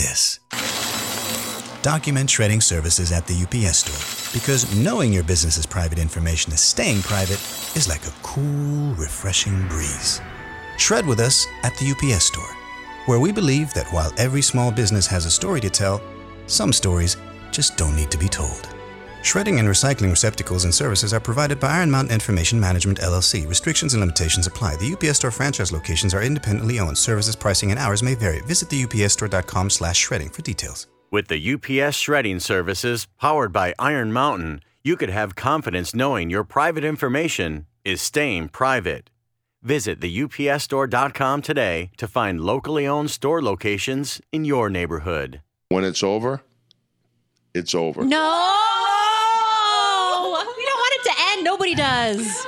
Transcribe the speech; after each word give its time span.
this. 0.00 0.40
Document 1.82 2.28
shredding 2.28 2.60
services 2.60 3.12
at 3.12 3.26
the 3.26 3.42
UPS 3.42 3.78
store 3.78 4.20
because 4.32 4.74
knowing 4.76 5.12
your 5.12 5.24
business's 5.24 5.66
private 5.66 5.98
information 5.98 6.52
is 6.52 6.60
staying 6.60 7.02
private 7.02 7.40
is 7.74 7.88
like 7.88 8.06
a 8.06 8.14
cool, 8.22 8.94
refreshing 8.94 9.66
breeze. 9.68 10.20
Shred 10.78 11.06
with 11.06 11.20
us 11.20 11.46
at 11.62 11.74
the 11.76 11.90
UPS 11.90 12.24
store, 12.24 12.56
where 13.06 13.20
we 13.20 13.32
believe 13.32 13.74
that 13.74 13.92
while 13.92 14.12
every 14.18 14.42
small 14.42 14.70
business 14.70 15.06
has 15.06 15.26
a 15.26 15.30
story 15.30 15.60
to 15.60 15.70
tell, 15.70 16.00
some 16.46 16.72
stories 16.72 17.16
just 17.50 17.76
don't 17.76 17.96
need 17.96 18.10
to 18.10 18.18
be 18.18 18.28
told. 18.28 18.68
Shredding 19.22 19.58
and 19.58 19.68
recycling 19.68 20.10
receptacles 20.10 20.64
and 20.64 20.74
services 20.74 21.12
are 21.12 21.20
provided 21.20 21.60
by 21.60 21.78
Iron 21.78 21.90
Mountain 21.90 22.14
Information 22.14 22.58
Management 22.58 23.00
LLC. 23.00 23.46
Restrictions 23.46 23.92
and 23.92 24.00
limitations 24.00 24.46
apply. 24.46 24.76
The 24.76 24.92
UPS 24.94 25.18
Store 25.18 25.30
franchise 25.30 25.72
locations 25.72 26.14
are 26.14 26.22
independently 26.22 26.80
owned. 26.80 26.96
Services, 26.96 27.36
pricing, 27.36 27.70
and 27.70 27.78
hours 27.78 28.02
may 28.02 28.14
vary. 28.14 28.40
Visit 28.42 28.70
the 28.70 28.82
upsstore.com 28.84 29.68
slash 29.70 29.98
shredding 29.98 30.30
for 30.30 30.40
details. 30.40 30.86
With 31.10 31.28
the 31.28 31.54
UPS 31.54 31.96
shredding 31.96 32.40
services 32.40 33.06
powered 33.20 33.52
by 33.52 33.74
Iron 33.78 34.12
Mountain, 34.12 34.62
you 34.82 34.96
could 34.96 35.10
have 35.10 35.34
confidence 35.34 35.94
knowing 35.94 36.30
your 36.30 36.44
private 36.44 36.84
information 36.84 37.66
is 37.84 38.00
staying 38.00 38.48
private. 38.48 39.10
Visit 39.62 40.00
the 40.00 40.18
upsstore.com 40.18 41.42
today 41.42 41.90
to 41.98 42.08
find 42.08 42.40
locally 42.40 42.86
owned 42.86 43.10
store 43.10 43.42
locations 43.42 44.20
in 44.32 44.46
your 44.46 44.70
neighborhood. 44.70 45.42
When 45.68 45.84
it's 45.84 46.02
over, 46.02 46.40
it's 47.52 47.74
over. 47.74 48.02
No! 48.02 48.69
We 51.40 51.44
don't 51.44 51.58
want 51.58 51.70
it 51.70 51.76
to 51.76 51.82
end. 51.82 52.18
Nobody 52.18 52.24
does. 52.26 52.46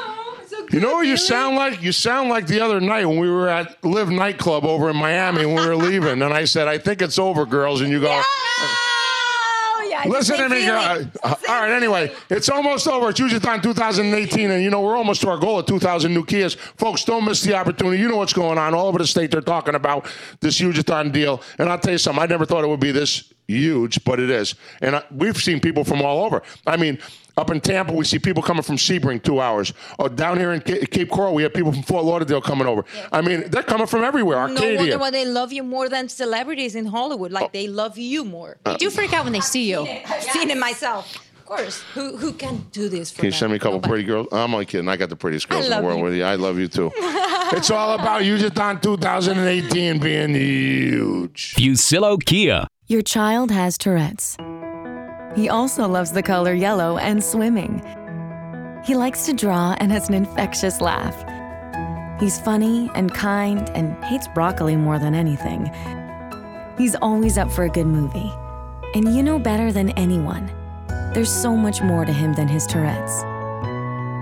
You 0.71 0.81
know 0.81 0.93
what 0.95 1.07
you 1.07 1.17
sound 1.17 1.57
like? 1.57 1.83
You 1.83 1.93
sound 1.93 2.29
like 2.31 2.47
the 2.47 2.61
other 2.61 2.81
night 2.81 3.05
when 3.07 3.19
we 3.19 3.31
were 3.31 3.49
at 3.49 3.83
Live 3.85 4.11
nightclub 4.11 4.65
over 4.65 4.91
in 4.91 4.97
Miami 4.97 5.43
and 5.43 5.55
we 5.55 5.67
were 5.67 5.77
leaving, 5.77 6.23
and 6.23 6.33
I 6.33 6.45
said, 6.45 6.69
"I 6.69 6.79
think 6.79 7.03
it's 7.03 7.19
over, 7.19 7.45
girls," 7.45 7.81
and 7.81 7.91
you 7.91 8.01
go. 8.01 8.09
Oh, 8.11 9.89
yeah. 9.91 10.05
Listen 10.07 10.39
to 10.39 10.49
me, 10.49 10.65
girl. 10.65 11.07
Uh, 11.23 11.35
All 11.49 11.61
right, 11.61 11.71
anyway, 11.71 12.13
it's 12.31 12.49
almost 12.49 12.87
over. 12.89 13.11
It's 13.11 13.21
Ujitan 13.21 13.63
2018, 13.63 14.51
and 14.51 14.63
you 14.63 14.71
know, 14.71 14.81
we're 14.81 14.97
almost 14.97 15.21
to 15.23 15.29
our 15.31 15.39
goal 15.39 15.59
of 15.59 15.67
2,000 15.67 16.13
new 16.13 16.25
Kias. 16.25 16.57
Folks, 16.57 17.05
don't 17.05 17.25
miss 17.25 17.43
the 17.43 17.55
opportunity. 17.55 17.99
You 18.01 18.09
know 18.09 18.17
what's 18.17 18.33
going 18.33 18.59
on. 18.59 18.75
All 18.75 18.87
over 18.89 18.99
the 18.99 19.07
state, 19.07 19.31
they're 19.31 19.41
talking 19.41 19.75
about 19.75 20.07
this 20.41 20.61
Ujitan 20.61 21.13
deal. 21.13 21.43
And 21.59 21.69
I'll 21.69 21.79
tell 21.79 21.93
you 21.93 21.99
something, 21.99 22.23
I 22.23 22.27
never 22.27 22.47
thought 22.47 22.65
it 22.65 22.69
would 22.69 22.81
be 22.81 22.93
this 22.93 23.33
huge, 23.49 24.03
but 24.05 24.19
it 24.21 24.31
is. 24.31 24.55
And 24.81 24.97
I, 24.97 25.05
we've 25.11 25.37
seen 25.37 25.61
people 25.61 25.85
from 25.85 26.03
all 26.03 26.25
over. 26.25 26.43
I 26.67 26.77
mean, 26.77 26.99
up 27.37 27.51
in 27.51 27.61
Tampa, 27.61 27.93
we 27.93 28.05
see 28.05 28.19
people 28.19 28.43
coming 28.43 28.63
from 28.63 28.77
Sebring 28.77 29.23
two 29.23 29.41
hours. 29.41 29.73
Oh, 29.99 30.09
down 30.09 30.37
here 30.39 30.53
in 30.53 30.61
Cape 30.61 31.09
Coral, 31.11 31.35
we 31.35 31.43
have 31.45 31.55
people 31.55 31.73
from 31.73 31.83
Fort 31.83 32.05
Lauderdale 32.05 32.41
coming 32.43 32.67
over. 32.67 32.85
I 33.11 33.21
mean, 33.23 33.45
they're 33.51 33.63
coming 33.63 33.87
from 33.87 34.05
everywhere. 34.05 34.49
No 34.49 34.75
wonder 34.77 34.99
why 34.99 35.11
they 35.11 35.25
love 35.25 35.53
you 35.53 35.63
more 35.63 35.89
than 35.89 36.09
celebrities 36.09 36.75
in 36.75 36.87
Hollywood. 36.87 37.33
Like 37.33 37.53
they 37.53 37.69
love 37.69 37.97
you 37.99 38.25
more. 38.25 38.57
Uh, 38.67 38.73
They 38.73 38.79
do 38.79 38.91
freak 38.91 39.13
out 39.13 39.25
when 39.25 39.33
they 39.33 39.41
see 39.41 39.71
you. 39.71 39.81
I've 39.87 40.23
seen 40.23 40.51
it 40.51 40.59
myself. 40.59 41.15
Of 41.39 41.47
course. 41.47 41.83
Who 41.95 42.17
who 42.17 42.33
can 42.33 42.67
do 42.73 42.89
this 42.89 43.11
for 43.11 43.17
Can 43.17 43.25
you 43.27 43.31
them? 43.33 43.39
send 43.39 43.51
me 43.53 43.57
a 43.57 43.59
couple 43.59 43.75
Nobody. 43.79 43.91
pretty 43.91 44.05
girls? 44.05 44.29
I'm 44.33 44.55
only 44.55 44.65
kidding. 44.67 44.89
I 44.89 44.97
got 44.97 45.09
the 45.11 45.17
prettiest 45.17 45.49
girls 45.49 45.67
in 45.67 45.71
the 45.77 45.83
world 45.83 45.99
you. 45.99 46.05
with 46.05 46.15
you. 46.15 46.25
I 46.25 46.37
love 46.37 46.59
you 46.59 46.69
too. 46.69 46.91
it's 46.97 47.71
all 47.71 47.95
about 47.95 48.23
Ujitan 48.23 48.81
2018 48.81 49.99
being 49.99 50.35
huge. 50.35 51.55
Fuccillo 51.55 52.17
Kia. 52.25 52.67
Your 52.89 53.03
child 53.03 53.51
has 53.51 53.77
Tourette's. 53.77 54.37
He 55.35 55.49
also 55.49 55.89
loves 55.89 56.13
the 56.13 56.23
color 56.23 56.53
yellow 56.53 56.99
and 56.99 57.23
swimming. 57.23 57.83
He 58.85 58.95
likes 58.95 59.27
to 59.27 59.33
draw 59.33 59.75
and 59.79 59.91
has 59.91 60.09
an 60.09 60.15
infectious 60.15 60.81
laugh. 60.81 61.17
He's 62.21 62.41
funny 62.41 62.91
and 62.95 63.13
kind 63.13 63.71
and 63.71 64.03
hates 64.05 64.29
broccoli 64.29 64.77
more 64.77 64.99
than 64.99 65.15
anything. 65.15 65.71
He's 66.77 66.95
always 66.97 67.39
up 67.39 67.51
for 67.51 67.65
a 67.65 67.71
good 67.71 67.87
movie. 67.87 68.33
And 68.95 69.15
you 69.15 69.23
know 69.23 69.39
better 69.39 69.73
than 69.73 69.91
anyone, 69.91 70.53
there's 71.15 71.33
so 71.33 71.57
much 71.57 71.81
more 71.81 72.05
to 72.05 72.13
him 72.13 72.35
than 72.35 72.49
his 72.49 72.67
Tourette's. 72.67 73.25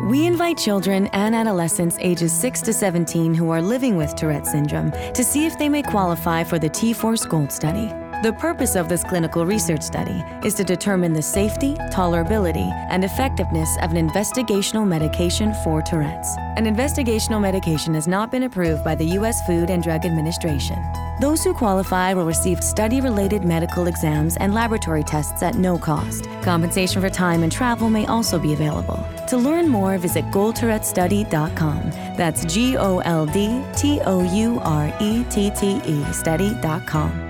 We 0.08 0.26
invite 0.26 0.56
children 0.56 1.08
and 1.08 1.34
adolescents 1.34 1.98
ages 2.00 2.32
6 2.32 2.62
to 2.62 2.72
17 2.72 3.34
who 3.34 3.50
are 3.50 3.60
living 3.60 3.96
with 3.96 4.14
Tourette 4.14 4.46
syndrome 4.46 4.92
to 5.12 5.24
see 5.24 5.44
if 5.46 5.58
they 5.58 5.68
may 5.68 5.82
qualify 5.82 6.44
for 6.44 6.58
the 6.58 6.68
T 6.68 6.92
Force 6.92 7.24
Gold 7.24 7.52
study. 7.52 7.92
The 8.22 8.34
purpose 8.34 8.76
of 8.76 8.90
this 8.90 9.02
clinical 9.02 9.46
research 9.46 9.80
study 9.80 10.22
is 10.44 10.52
to 10.56 10.64
determine 10.64 11.14
the 11.14 11.22
safety, 11.22 11.74
tolerability, 11.90 12.70
and 12.90 13.02
effectiveness 13.02 13.74
of 13.80 13.92
an 13.92 14.08
investigational 14.08 14.86
medication 14.86 15.54
for 15.64 15.80
Tourette's. 15.80 16.28
An 16.58 16.66
investigational 16.66 17.40
medication 17.40 17.94
has 17.94 18.06
not 18.06 18.30
been 18.30 18.42
approved 18.42 18.84
by 18.84 18.94
the 18.94 19.06
U.S. 19.06 19.40
Food 19.46 19.70
and 19.70 19.82
Drug 19.82 20.04
Administration. 20.04 20.76
Those 21.22 21.42
who 21.42 21.54
qualify 21.54 22.12
will 22.12 22.26
receive 22.26 22.62
study 22.62 23.00
related 23.00 23.42
medical 23.42 23.86
exams 23.86 24.36
and 24.36 24.52
laboratory 24.52 25.02
tests 25.02 25.42
at 25.42 25.54
no 25.54 25.78
cost. 25.78 26.24
Compensation 26.42 27.00
for 27.00 27.08
time 27.08 27.42
and 27.42 27.50
travel 27.50 27.88
may 27.88 28.04
also 28.04 28.38
be 28.38 28.52
available. 28.52 29.02
To 29.28 29.38
learn 29.38 29.66
more, 29.66 29.96
visit 29.96 30.26
goldtourettestudy.com. 30.26 31.90
That's 32.18 32.44
G 32.44 32.76
O 32.76 32.98
L 32.98 33.24
D 33.24 33.64
T 33.74 33.98
O 34.02 34.22
U 34.22 34.60
R 34.60 34.94
E 35.00 35.24
T 35.30 35.50
T 35.56 35.80
E 35.86 36.04
study.com. 36.12 37.29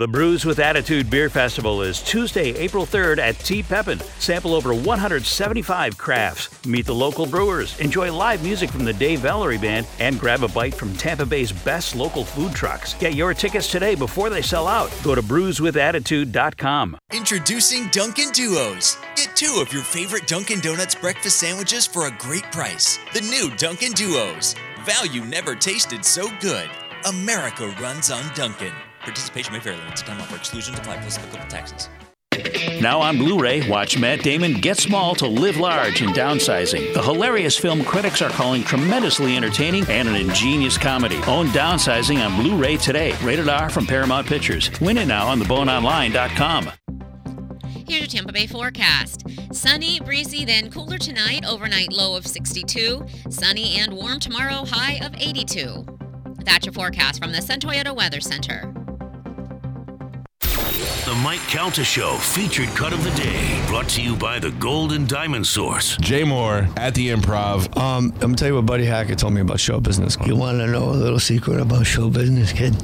The 0.00 0.06
Brews 0.06 0.44
with 0.44 0.60
Attitude 0.60 1.10
Beer 1.10 1.28
Festival 1.28 1.82
is 1.82 2.00
Tuesday, 2.00 2.54
April 2.54 2.86
3rd 2.86 3.18
at 3.18 3.36
T. 3.40 3.64
Pepin. 3.64 3.98
Sample 4.20 4.54
over 4.54 4.72
175 4.72 5.98
crafts. 5.98 6.64
Meet 6.64 6.86
the 6.86 6.94
local 6.94 7.26
brewers, 7.26 7.76
enjoy 7.80 8.14
live 8.14 8.40
music 8.44 8.70
from 8.70 8.84
the 8.84 8.92
Dave 8.92 9.18
Valerie 9.18 9.58
Band, 9.58 9.88
and 9.98 10.20
grab 10.20 10.44
a 10.44 10.48
bite 10.48 10.72
from 10.72 10.94
Tampa 10.94 11.26
Bay's 11.26 11.50
best 11.50 11.96
local 11.96 12.24
food 12.24 12.52
trucks. 12.52 12.94
Get 12.94 13.14
your 13.14 13.34
tickets 13.34 13.72
today 13.72 13.96
before 13.96 14.30
they 14.30 14.40
sell 14.40 14.68
out. 14.68 14.88
Go 15.02 15.16
to 15.16 15.20
brewswithattitude.com. 15.20 16.96
Introducing 17.12 17.88
Dunkin' 17.88 18.30
Duos. 18.30 18.98
Get 19.16 19.32
two 19.34 19.58
of 19.60 19.72
your 19.72 19.82
favorite 19.82 20.28
Dunkin' 20.28 20.60
Donuts 20.60 20.94
breakfast 20.94 21.40
sandwiches 21.40 21.88
for 21.88 22.06
a 22.06 22.16
great 22.18 22.44
price. 22.52 23.00
The 23.14 23.22
new 23.22 23.50
Dunkin' 23.56 23.94
Duos. 23.94 24.54
Value 24.84 25.24
never 25.24 25.56
tasted 25.56 26.04
so 26.04 26.28
good. 26.38 26.70
America 27.04 27.74
runs 27.80 28.12
on 28.12 28.22
Dunkin'. 28.36 28.72
Participation 29.08 29.54
may 29.54 29.60
vary. 29.60 29.76
Limited 29.76 30.04
time 30.04 30.20
offer. 30.20 30.36
Exclusions 30.36 30.78
apply. 30.78 30.98
Plus 30.98 31.16
applicable 31.16 31.46
taxes. 31.48 31.88
Now 32.82 33.00
on 33.00 33.16
Blu 33.16 33.40
ray, 33.40 33.66
watch 33.68 33.98
Matt 33.98 34.22
Damon 34.22 34.52
get 34.52 34.76
small 34.76 35.14
to 35.14 35.26
live 35.26 35.56
large 35.56 36.02
in 36.02 36.10
downsizing. 36.10 36.92
The 36.92 37.02
hilarious 37.02 37.56
film 37.56 37.82
critics 37.84 38.20
are 38.20 38.28
calling 38.28 38.62
tremendously 38.62 39.34
entertaining 39.34 39.86
and 39.88 40.08
an 40.08 40.14
ingenious 40.14 40.76
comedy. 40.76 41.16
Own 41.26 41.46
downsizing 41.48 42.24
on 42.24 42.40
Blu 42.40 42.56
ray 42.56 42.76
today. 42.76 43.14
Rated 43.22 43.48
R 43.48 43.70
from 43.70 43.86
Paramount 43.86 44.26
Pictures. 44.26 44.70
Win 44.78 44.98
it 44.98 45.06
now 45.06 45.26
on 45.26 45.40
theboneonline.com. 45.40 46.70
Here's 47.88 48.00
your 48.00 48.08
Tampa 48.08 48.32
Bay 48.32 48.46
forecast. 48.46 49.24
Sunny, 49.52 50.00
breezy, 50.00 50.44
then 50.44 50.70
cooler 50.70 50.98
tonight. 50.98 51.46
Overnight 51.46 51.94
low 51.94 52.14
of 52.14 52.26
62. 52.26 53.06
Sunny 53.30 53.78
and 53.78 53.94
warm 53.94 54.20
tomorrow, 54.20 54.66
high 54.66 54.98
of 55.04 55.14
82. 55.16 55.86
That's 56.44 56.66
your 56.66 56.74
forecast 56.74 57.22
from 57.22 57.32
the 57.32 57.40
Sun 57.40 57.60
Toyota 57.60 57.96
Weather 57.96 58.20
Center. 58.20 58.74
The 61.08 61.14
Mike 61.14 61.40
Calta 61.48 61.82
Show 61.84 62.16
featured 62.16 62.68
cut 62.76 62.92
of 62.92 63.02
the 63.02 63.10
day, 63.12 63.64
brought 63.66 63.88
to 63.88 64.02
you 64.02 64.14
by 64.14 64.38
the 64.38 64.50
Golden 64.50 65.06
Diamond 65.06 65.46
Source. 65.46 65.96
Jay 65.96 66.20
Mohr 66.20 66.68
at 66.76 66.94
the 66.94 67.08
Improv. 67.08 67.74
Um, 67.78 68.12
I'm 68.12 68.18
gonna 68.18 68.34
tell 68.34 68.48
you 68.48 68.56
what 68.56 68.66
Buddy 68.66 68.84
Hackett 68.84 69.18
told 69.18 69.32
me 69.32 69.40
about 69.40 69.58
show 69.58 69.80
business. 69.80 70.18
You 70.26 70.36
want 70.36 70.58
to 70.58 70.66
know 70.66 70.90
a 70.90 70.92
little 70.92 71.18
secret 71.18 71.60
about 71.60 71.86
show 71.86 72.10
business, 72.10 72.52
kid? 72.52 72.76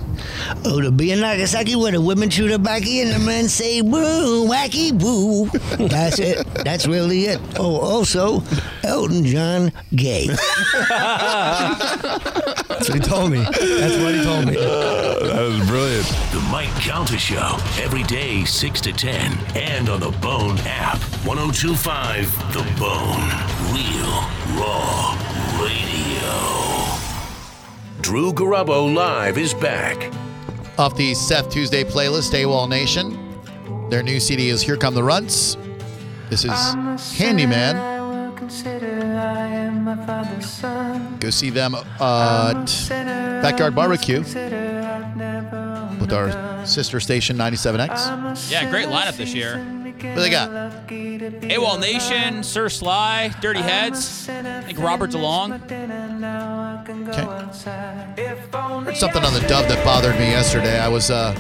Oh, 0.65 0.81
to 0.81 0.91
be 0.91 1.13
in 1.13 1.21
Nagasaki 1.21 1.77
where 1.77 1.93
the 1.93 2.01
women 2.01 2.31
chew 2.31 2.49
tobacco 2.49 2.89
and 2.89 3.11
the 3.11 3.19
men 3.19 3.47
say 3.47 3.83
boo, 3.83 4.49
wacky 4.49 4.99
boo. 4.99 5.51
That's 5.87 6.19
it. 6.19 6.47
That's 6.65 6.87
really 6.87 7.27
it. 7.27 7.43
Oh, 7.59 7.77
also, 7.79 8.43
Elton 8.85 9.25
John 9.25 9.73
gay. 9.95 10.27
That's 12.69 12.89
what 12.89 12.95
he 12.95 13.01
told 13.01 13.31
me. 13.33 13.39
That's 13.39 13.97
what 14.03 14.15
he 14.15 14.23
told 14.23 14.47
me. 14.47 14.57
Uh, 14.59 15.27
that 15.27 15.43
was 15.43 15.67
brilliant. 15.69 16.07
The 16.33 16.41
Mike 16.53 16.75
Calta 16.81 17.19
Show, 17.19 17.57
every 17.83 18.03
day 18.03 18.45
6 18.45 18.81
to 18.83 18.93
10, 18.93 19.33
and 19.57 19.89
on 19.89 20.01
the 20.01 20.11
Bone 20.21 20.59
app. 20.65 20.99
1025 21.25 22.53
The 22.53 22.63
Bone. 22.79 23.31
Real, 23.73 24.23
raw 24.61 25.17
radio. 25.61 26.31
Drew 28.03 28.33
Garabo 28.33 28.95
Live 28.95 29.39
is 29.39 29.55
back. 29.55 30.13
Off 30.79 30.95
the 30.97 31.15
Seth 31.15 31.49
Tuesday 31.51 31.85
playlist, 31.85 32.35
AWOL 32.35 32.69
Nation. 32.69 33.19
Their 33.89 34.03
new 34.03 34.21
CD 34.21 34.51
is 34.51 34.61
Here 34.61 34.77
Come 34.77 34.95
the 34.95 35.03
Runts. 35.03 35.57
This 36.29 36.45
is 36.45 36.75
Handyman. 37.17 37.94
Go 41.21 41.31
see 41.31 41.51
them 41.51 41.75
at 41.75 41.91
Backyard 43.43 43.75
Barbecue 43.75 44.21
with 46.01 46.13
our 46.13 46.67
sister 46.67 47.01
station 47.01 47.37
97X. 47.37 48.51
Yeah, 48.51 48.71
great 48.71 48.89
lineup 48.89 49.17
this 49.17 49.35
year. 49.35 49.59
What 49.59 50.17
they 50.17 50.31
got? 50.31 50.51
AWOL 50.89 51.81
Nation, 51.81 52.43
Sir 52.43 52.69
Sly, 52.69 53.31
Dirty 53.41 53.61
Heads, 53.63 54.29
I 54.29 54.61
think 54.63 54.79
Robert 54.79 55.11
DeLong. 55.11 55.61
Heard 58.85 58.97
something 58.97 59.23
on 59.25 59.33
the 59.33 59.41
Dove 59.49 59.69
that 59.69 59.83
bothered 59.85 60.15
me 60.17 60.27
yesterday. 60.31 60.79
I 60.79 60.89
was 60.89 61.11
uh, 61.11 61.35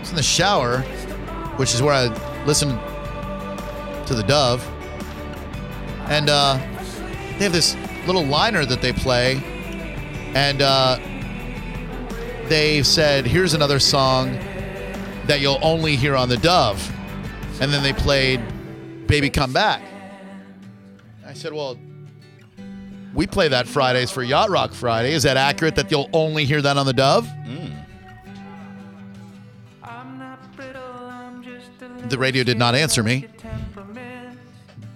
was 0.00 0.10
in 0.10 0.16
the 0.16 0.22
shower, 0.22 0.80
which 1.58 1.74
is 1.74 1.82
where 1.82 1.94
I 1.94 2.06
listened 2.44 2.78
to 4.06 4.14
the 4.14 4.22
Dove, 4.22 4.64
and 6.08 6.28
uh, 6.28 6.58
they 7.38 7.44
have 7.44 7.52
this 7.52 7.76
little 8.06 8.24
liner 8.24 8.64
that 8.64 8.80
they 8.80 8.92
play, 8.92 9.42
and 10.34 10.62
uh, 10.62 10.98
they 12.48 12.82
said, 12.82 13.26
"Here's 13.26 13.54
another 13.54 13.78
song 13.78 14.32
that 15.26 15.40
you'll 15.40 15.60
only 15.62 15.96
hear 15.96 16.16
on 16.16 16.28
the 16.28 16.38
Dove," 16.38 16.92
and 17.60 17.72
then 17.72 17.82
they 17.82 17.92
played 17.92 18.40
"Baby 19.06 19.30
Come 19.30 19.52
Back." 19.52 19.82
I 21.26 21.34
said, 21.34 21.52
"Well." 21.52 21.78
We 23.14 23.26
play 23.26 23.48
that 23.48 23.66
Fridays 23.66 24.10
for 24.10 24.22
Yacht 24.22 24.50
Rock 24.50 24.74
Friday. 24.74 25.12
Is 25.12 25.22
that 25.22 25.36
accurate 25.38 25.74
that 25.76 25.90
you'll 25.90 26.10
only 26.12 26.44
hear 26.44 26.60
that 26.60 26.76
on 26.76 26.84
the 26.84 26.92
Dove? 26.92 27.26
The 32.08 32.18
radio 32.18 32.44
did 32.44 32.58
not 32.58 32.74
answer 32.74 33.02
me. 33.02 33.26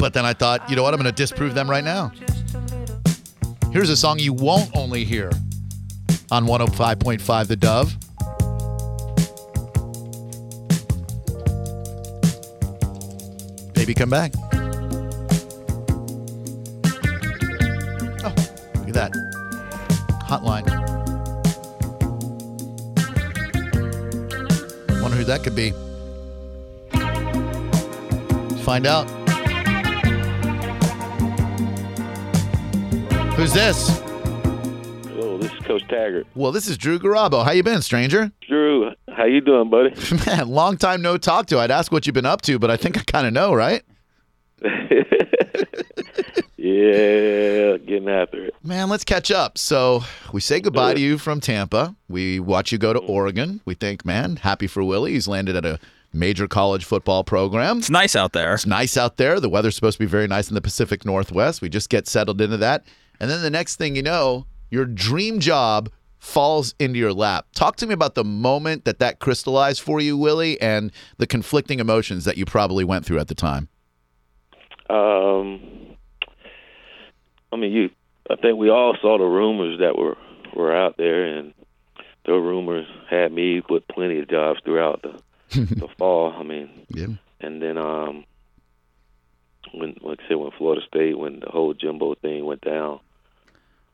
But 0.02 0.14
then 0.14 0.26
I 0.26 0.32
thought, 0.32 0.68
you 0.68 0.74
know 0.74 0.82
what? 0.82 0.94
I'm 0.94 1.00
going 1.00 1.14
to 1.14 1.16
disprove 1.16 1.54
them 1.54 1.70
right 1.70 1.84
now. 1.84 2.10
Here's 3.70 3.88
a 3.88 3.96
song 3.96 4.18
you 4.18 4.32
won't 4.32 4.68
only 4.76 5.04
hear 5.04 5.30
on 6.32 6.44
105.5 6.44 7.46
The 7.46 7.54
Dove. 7.54 7.96
Baby, 13.74 13.94
come 13.94 14.10
back. 14.10 14.32
Oh, 18.24 18.34
look 18.74 18.88
at 18.88 18.94
that. 18.94 19.12
Hotline. 20.26 20.66
Wonder 25.00 25.16
who 25.16 25.22
that 25.22 25.44
could 25.44 25.54
be. 25.54 25.70
Find 28.64 28.84
out. 28.84 29.21
Who's 33.42 33.52
this? 33.52 33.98
Hello, 35.08 35.36
this 35.36 35.52
is 35.52 35.58
Coach 35.64 35.82
Taggart. 35.88 36.28
Well, 36.36 36.52
this 36.52 36.68
is 36.68 36.78
Drew 36.78 37.00
Garabo. 37.00 37.44
How 37.44 37.50
you 37.50 37.64
been, 37.64 37.82
stranger? 37.82 38.30
Drew, 38.46 38.92
how 39.08 39.24
you 39.24 39.40
doing, 39.40 39.68
buddy? 39.68 39.92
Man, 40.26 40.48
long 40.48 40.76
time 40.76 41.02
no 41.02 41.16
talk 41.16 41.46
to. 41.46 41.58
I'd 41.58 41.72
ask 41.72 41.90
what 41.90 42.06
you've 42.06 42.14
been 42.14 42.24
up 42.24 42.42
to, 42.42 42.60
but 42.60 42.70
I 42.70 42.76
think 42.76 42.96
I 42.96 43.02
kind 43.02 43.26
of 43.26 43.32
know, 43.32 43.52
right? 43.52 43.82
yeah, 46.56 47.78
getting 47.78 48.08
after 48.08 48.44
it. 48.44 48.54
Man, 48.62 48.88
let's 48.88 49.02
catch 49.02 49.32
up. 49.32 49.58
So 49.58 50.04
we 50.32 50.40
say 50.40 50.60
goodbye 50.60 50.94
to 50.94 51.00
you 51.00 51.18
from 51.18 51.40
Tampa. 51.40 51.96
We 52.08 52.38
watch 52.38 52.70
you 52.70 52.78
go 52.78 52.92
to 52.92 53.00
mm-hmm. 53.00 53.10
Oregon. 53.10 53.60
We 53.64 53.74
think, 53.74 54.06
man, 54.06 54.36
happy 54.36 54.68
for 54.68 54.84
Willie. 54.84 55.14
He's 55.14 55.26
landed 55.26 55.56
at 55.56 55.66
a 55.66 55.80
major 56.12 56.46
college 56.46 56.84
football 56.84 57.24
program. 57.24 57.78
It's 57.78 57.90
nice 57.90 58.14
out 58.14 58.34
there. 58.34 58.54
It's 58.54 58.66
nice 58.66 58.96
out 58.96 59.16
there. 59.16 59.40
The 59.40 59.48
weather's 59.48 59.74
supposed 59.74 59.98
to 59.98 60.04
be 60.04 60.08
very 60.08 60.28
nice 60.28 60.48
in 60.48 60.54
the 60.54 60.60
Pacific 60.60 61.04
Northwest. 61.04 61.60
We 61.60 61.68
just 61.68 61.90
get 61.90 62.06
settled 62.06 62.40
into 62.40 62.58
that. 62.58 62.84
And 63.22 63.30
then 63.30 63.40
the 63.40 63.50
next 63.50 63.76
thing 63.76 63.94
you 63.94 64.02
know, 64.02 64.46
your 64.68 64.84
dream 64.84 65.38
job 65.38 65.88
falls 66.18 66.74
into 66.80 66.98
your 66.98 67.12
lap. 67.12 67.46
Talk 67.54 67.76
to 67.76 67.86
me 67.86 67.94
about 67.94 68.16
the 68.16 68.24
moment 68.24 68.84
that 68.84 68.98
that 68.98 69.20
crystallized 69.20 69.80
for 69.80 70.00
you, 70.00 70.16
Willie, 70.16 70.60
and 70.60 70.90
the 71.18 71.26
conflicting 71.28 71.78
emotions 71.78 72.24
that 72.24 72.36
you 72.36 72.44
probably 72.44 72.82
went 72.82 73.06
through 73.06 73.20
at 73.20 73.28
the 73.28 73.36
time. 73.36 73.68
Um, 74.90 75.96
I 77.52 77.56
mean, 77.56 77.70
you. 77.70 77.90
I 78.28 78.34
think 78.34 78.58
we 78.58 78.70
all 78.70 78.96
saw 79.00 79.18
the 79.18 79.24
rumors 79.24 79.78
that 79.78 79.96
were 79.96 80.16
were 80.56 80.74
out 80.74 80.96
there, 80.96 81.24
and 81.24 81.54
the 82.26 82.32
rumors 82.32 82.88
had 83.08 83.32
me 83.32 83.62
with 83.70 83.86
plenty 83.86 84.18
of 84.18 84.28
jobs 84.28 84.58
throughout 84.64 85.02
the 85.02 85.60
the 85.60 85.88
fall. 85.96 86.32
I 86.36 86.42
mean, 86.42 86.86
yeah. 86.88 87.06
And 87.40 87.62
then 87.62 87.78
um, 87.78 88.24
when 89.72 89.94
like 90.00 90.18
I 90.24 90.28
said, 90.28 90.38
when 90.38 90.50
Florida 90.58 90.82
State, 90.88 91.16
when 91.16 91.38
the 91.38 91.50
whole 91.50 91.72
Jimbo 91.72 92.16
thing 92.16 92.44
went 92.44 92.62
down, 92.62 92.98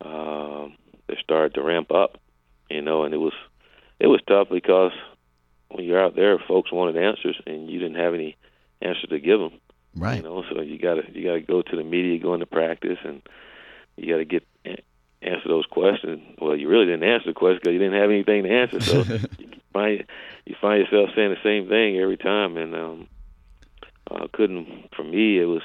um, 0.05 0.77
they 1.09 1.17
started 1.23 1.55
to 1.55 1.63
ramp 1.63 1.91
up, 1.91 2.19
you 2.71 2.83
know, 2.83 3.05
and 3.05 3.15
it 3.15 3.19
was 3.19 3.35
it 4.01 4.07
was 4.07 4.21
tough 4.27 4.49
because 4.51 4.93
when 5.71 5.85
you're 5.85 6.03
out 6.03 6.17
there, 6.17 6.39
folks 6.39 6.73
wanted 6.73 6.97
answers, 6.97 7.41
and 7.47 7.69
you 7.69 7.79
didn't 7.79 7.97
have 7.97 8.15
any 8.15 8.37
answers 8.81 9.09
to 9.11 9.19
give 9.19 9.41
them. 9.41 9.53
Right. 9.97 10.17
You 10.17 10.23
know, 10.23 10.45
so 10.51 10.61
you 10.61 10.79
gotta 10.79 11.03
you 11.13 11.25
gotta 11.25 11.41
go 11.41 11.63
to 11.63 11.77
the 11.77 11.85
media, 11.85 12.19
go 12.19 12.35
into 12.35 12.47
practice, 12.47 12.99
and 13.05 13.23
you 13.97 14.13
gotta 14.13 14.25
get 14.25 14.45
answer 15.23 15.49
those 15.49 15.67
questions. 15.67 16.23
Well, 16.41 16.57
you 16.57 16.69
really 16.69 16.87
didn't 16.87 17.09
answer 17.09 17.31
the 17.31 17.35
question 17.35 17.61
because 17.63 17.73
you 17.73 17.79
didn't 17.79 18.01
have 18.01 18.11
anything 18.11 18.45
to 18.45 18.51
answer. 18.51 18.81
So 18.81 19.03
you 19.39 19.49
find 19.73 20.05
you 20.47 20.55
find 20.61 20.81
yourself 20.81 21.11
saying 21.15 21.31
the 21.31 21.43
same 21.43 21.69
thing 21.69 21.99
every 21.99 22.17
time, 22.17 22.57
and 22.57 22.75
um, 22.75 23.09
I 24.11 24.27
couldn't. 24.33 24.91
For 24.95 25.05
me, 25.05 25.39
it 25.41 25.47
was 25.47 25.63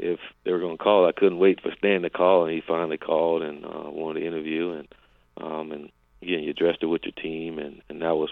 if 0.00 0.18
they 0.44 0.52
were 0.52 0.60
going 0.60 0.78
to 0.78 0.82
call, 0.82 1.06
I 1.06 1.12
couldn't 1.12 1.38
wait 1.38 1.60
for 1.60 1.72
Stan 1.76 2.02
to 2.02 2.10
call, 2.10 2.44
and 2.44 2.54
he 2.54 2.62
finally 2.66 2.96
called 2.96 3.42
and 3.42 3.64
uh, 3.64 3.90
wanted 3.90 4.20
to 4.20 4.26
interview, 4.26 4.70
and 4.72 4.88
um, 5.36 5.72
and 5.72 5.90
again, 6.22 6.42
you 6.42 6.50
addressed 6.50 6.82
it 6.82 6.86
with 6.86 7.02
your 7.04 7.12
team, 7.12 7.58
and 7.58 7.82
and 7.88 8.00
that 8.02 8.16
was 8.16 8.30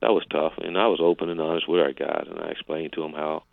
that 0.00 0.12
was 0.12 0.24
tough, 0.30 0.54
and 0.58 0.78
I 0.78 0.86
was 0.86 1.00
open 1.02 1.28
and 1.28 1.40
honest 1.40 1.68
with 1.68 1.80
our 1.80 1.92
guys, 1.92 2.26
and 2.28 2.40
I 2.40 2.48
explained 2.48 2.94
to 2.94 3.02
them 3.02 3.12
how 3.12 3.44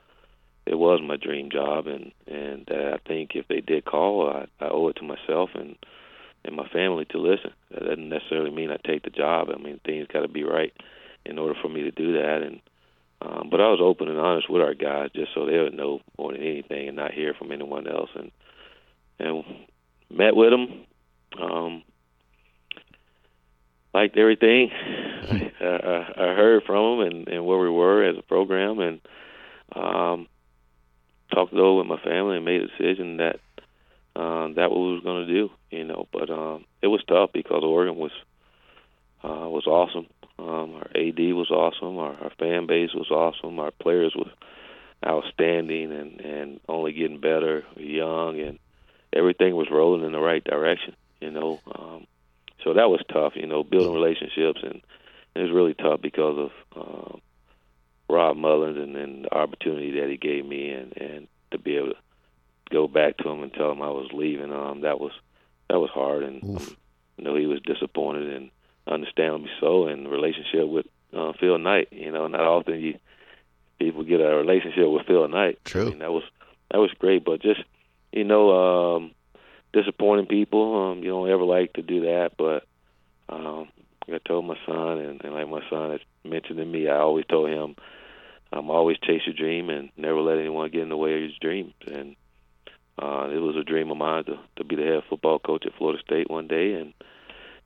it 0.65 0.75
was 0.75 1.01
my 1.03 1.17
dream 1.17 1.49
job, 1.51 1.87
and 1.87 2.11
and 2.27 2.69
uh, 2.71 2.95
I 2.95 2.97
think 3.07 3.31
if 3.35 3.47
they 3.47 3.61
did 3.61 3.85
call, 3.85 4.29
I, 4.29 4.47
I 4.63 4.69
owe 4.69 4.87
it 4.87 4.95
to 4.97 5.03
myself 5.03 5.49
and 5.53 5.75
and 6.45 6.55
my 6.55 6.67
family 6.69 7.05
to 7.05 7.17
listen. 7.17 7.51
That 7.71 7.83
doesn't 7.83 8.07
necessarily 8.09 8.51
mean 8.51 8.71
I 8.71 8.77
take 8.87 9.03
the 9.03 9.09
job. 9.09 9.49
I 9.53 9.61
mean 9.61 9.81
things 9.85 10.07
got 10.11 10.21
to 10.21 10.29
be 10.29 10.43
right 10.43 10.73
in 11.25 11.37
order 11.37 11.55
for 11.61 11.67
me 11.67 11.83
to 11.83 11.91
do 11.91 12.13
that, 12.13 12.41
and 12.41 12.61
um, 13.21 13.49
but 13.51 13.59
I 13.61 13.69
was 13.69 13.79
open 13.81 14.07
and 14.09 14.19
honest 14.19 14.49
with 14.49 14.61
our 14.61 14.73
guys 14.73 15.09
just 15.15 15.33
so 15.33 15.45
they 15.45 15.57
would 15.59 15.73
know 15.73 16.01
more 16.17 16.31
than 16.33 16.41
anything 16.41 16.87
and 16.87 16.97
not 16.97 17.13
hear 17.13 17.33
from 17.33 17.51
anyone 17.51 17.87
else, 17.87 18.09
and 18.15 18.31
and 19.19 19.43
met 20.09 20.35
with 20.35 20.51
them. 20.51 20.85
Um, 21.39 21.83
liked 23.93 24.17
everything 24.17 24.69
I, 24.71 25.51
I, 25.61 25.97
I 26.17 26.35
heard 26.35 26.63
from 26.65 26.99
them 26.99 27.07
and, 27.07 27.27
and 27.27 27.45
where 27.45 27.59
we 27.59 27.69
were 27.69 28.03
as 28.03 28.17
a 28.17 28.21
program, 28.23 28.79
and 28.79 29.01
um, 29.75 30.27
talked 31.33 31.53
it 31.53 31.59
over 31.59 31.79
with 31.79 31.87
my 31.87 31.99
family 32.03 32.37
and 32.37 32.45
made 32.45 32.61
a 32.61 32.67
decision 32.67 33.17
that 33.17 33.39
um, 34.15 34.55
that 34.55 34.69
what 34.71 34.79
we 34.79 34.93
was 34.93 35.03
going 35.03 35.27
to 35.27 35.33
do, 35.33 35.49
you 35.71 35.83
know. 35.85 36.07
But 36.11 36.29
um, 36.29 36.65
it 36.81 36.87
was 36.87 37.03
tough 37.07 37.31
because 37.33 37.63
Oregon 37.63 37.95
was 37.95 38.11
uh, 39.23 39.47
was 39.49 39.67
awesome. 39.67 40.07
Um, 40.39 40.75
our 40.75 40.89
AD 40.95 41.19
was 41.33 41.51
awesome. 41.51 41.97
Our, 41.97 42.15
our 42.23 42.31
fan 42.39 42.65
base 42.65 42.93
was 42.93 43.11
awesome. 43.11 43.59
Our 43.59 43.71
players 43.71 44.13
was 44.15 44.29
outstanding 45.05 45.91
and 45.91 46.19
and 46.21 46.59
only 46.67 46.93
getting 46.93 47.19
better, 47.19 47.63
young, 47.75 48.39
and 48.39 48.59
everything 49.13 49.55
was 49.55 49.67
rolling 49.71 50.05
in 50.05 50.11
the 50.11 50.19
right 50.19 50.43
direction, 50.43 50.95
you 51.19 51.31
know. 51.31 51.59
Um, 51.73 52.07
so 52.63 52.73
that 52.73 52.89
was 52.89 53.01
tough, 53.11 53.33
you 53.35 53.47
know, 53.47 53.63
building 53.63 53.93
relationships, 53.93 54.61
and 54.63 54.81
it 55.35 55.41
was 55.41 55.51
really 55.51 55.73
tough 55.73 56.01
because 56.01 56.49
of 56.75 56.81
um, 56.81 57.21
Rob 58.09 58.37
Mullens 58.37 58.77
and, 58.77 58.95
and 58.95 59.25
the 59.25 59.33
opportunity 59.33 59.99
that 59.99 60.09
he 60.09 60.17
gave 60.17 60.45
me, 60.45 60.71
and 60.71 60.95
and 60.97 61.27
to 61.51 61.57
be 61.57 61.77
able 61.77 61.89
to 61.89 61.97
go 62.71 62.87
back 62.87 63.17
to 63.17 63.29
him 63.29 63.43
and 63.43 63.53
tell 63.53 63.71
him 63.71 63.81
I 63.81 63.89
was 63.89 64.09
leaving. 64.13 64.53
Um, 64.53 64.81
that 64.81 64.99
was 64.99 65.11
that 65.69 65.79
was 65.79 65.89
hard, 65.89 66.23
and 66.23 66.43
um, 66.43 66.77
you 67.17 67.23
know 67.23 67.35
he 67.35 67.45
was 67.45 67.61
disappointed 67.61 68.33
and 68.33 68.51
understandably 68.89 69.49
so. 69.59 69.87
And 69.87 70.09
relationship 70.09 70.67
with 70.67 70.85
uh, 71.15 71.33
Phil 71.39 71.57
Knight, 71.57 71.89
you 71.91 72.11
know, 72.11 72.27
not 72.27 72.41
often 72.41 72.79
you 72.79 72.99
people 73.79 74.03
get 74.03 74.19
a 74.19 74.35
relationship 74.35 74.87
with 74.89 75.05
Phil 75.05 75.27
Knight. 75.27 75.59
True. 75.63 75.87
I 75.87 75.89
mean, 75.89 75.99
that 75.99 76.11
was 76.11 76.23
that 76.71 76.79
was 76.79 76.91
great, 76.99 77.23
but 77.23 77.41
just 77.41 77.61
you 78.11 78.23
know, 78.23 78.95
um, 78.95 79.11
disappointing 79.73 80.27
people. 80.27 80.91
Um, 80.91 81.03
you 81.03 81.09
don't 81.09 81.29
ever 81.29 81.43
like 81.43 81.73
to 81.73 81.81
do 81.81 82.01
that, 82.01 82.31
but 82.37 82.65
um, 83.29 83.69
I 84.07 84.17
told 84.25 84.45
my 84.45 84.57
son, 84.65 84.99
and, 84.99 85.23
and 85.23 85.33
like 85.33 85.49
my 85.49 85.61
son 85.69 85.91
has 85.91 86.01
mentioned 86.23 86.57
to 86.57 86.65
me, 86.65 86.87
I 86.87 86.97
always 86.97 87.25
told 87.25 87.49
him, 87.49 87.75
I'm 88.51 88.69
always 88.71 88.97
chase 88.97 89.21
your 89.25 89.35
dream 89.35 89.69
and 89.69 89.89
never 89.95 90.21
let 90.21 90.39
anyone 90.39 90.71
get 90.71 90.81
in 90.81 90.89
the 90.89 90.97
way 90.97 91.13
of 91.13 91.21
your 91.21 91.29
dreams. 91.39 91.73
And 91.85 92.15
uh, 92.97 93.29
it 93.31 93.37
was 93.37 93.55
a 93.55 93.63
dream 93.63 93.91
of 93.91 93.97
mine 93.97 94.25
to 94.25 94.39
to 94.57 94.63
be 94.63 94.75
the 94.75 94.83
head 94.83 95.03
football 95.09 95.39
coach 95.39 95.65
at 95.65 95.75
Florida 95.75 96.01
State 96.03 96.29
one 96.29 96.47
day, 96.47 96.73
and 96.73 96.93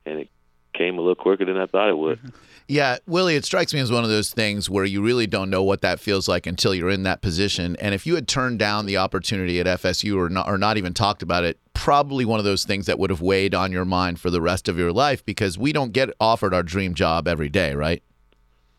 and 0.04 0.20
it 0.20 0.28
came 0.74 0.98
a 0.98 1.00
little 1.00 1.14
quicker 1.14 1.44
than 1.44 1.56
I 1.56 1.66
thought 1.66 1.88
it 1.88 1.96
would. 1.96 2.18
Yeah, 2.66 2.96
Willie, 3.06 3.36
it 3.36 3.44
strikes 3.44 3.74
me 3.74 3.80
as 3.80 3.92
one 3.92 4.04
of 4.04 4.10
those 4.10 4.30
things 4.30 4.70
where 4.70 4.86
you 4.86 5.02
really 5.02 5.26
don't 5.26 5.50
know 5.50 5.62
what 5.62 5.82
that 5.82 6.00
feels 6.00 6.28
like 6.28 6.46
until 6.46 6.74
you're 6.74 6.88
in 6.88 7.02
that 7.02 7.20
position. 7.20 7.76
And 7.76 7.94
if 7.94 8.06
you 8.06 8.14
had 8.14 8.26
turned 8.26 8.58
down 8.58 8.86
the 8.86 8.96
opportunity 8.96 9.60
at 9.60 9.66
FSU 9.66 10.16
or 10.16 10.30
not, 10.30 10.48
or 10.48 10.56
not 10.56 10.78
even 10.78 10.94
talked 10.94 11.22
about 11.22 11.44
it, 11.44 11.58
probably 11.74 12.24
one 12.24 12.38
of 12.38 12.46
those 12.46 12.64
things 12.64 12.86
that 12.86 12.98
would 12.98 13.10
have 13.10 13.20
weighed 13.20 13.54
on 13.54 13.70
your 13.70 13.84
mind 13.84 14.18
for 14.18 14.30
the 14.30 14.40
rest 14.40 14.66
of 14.66 14.78
your 14.78 14.92
life 14.92 15.24
because 15.26 15.58
we 15.58 15.72
don't 15.72 15.92
get 15.92 16.08
offered 16.18 16.54
our 16.54 16.62
dream 16.62 16.94
job 16.94 17.28
every 17.28 17.50
day, 17.50 17.74
right? 17.74 18.02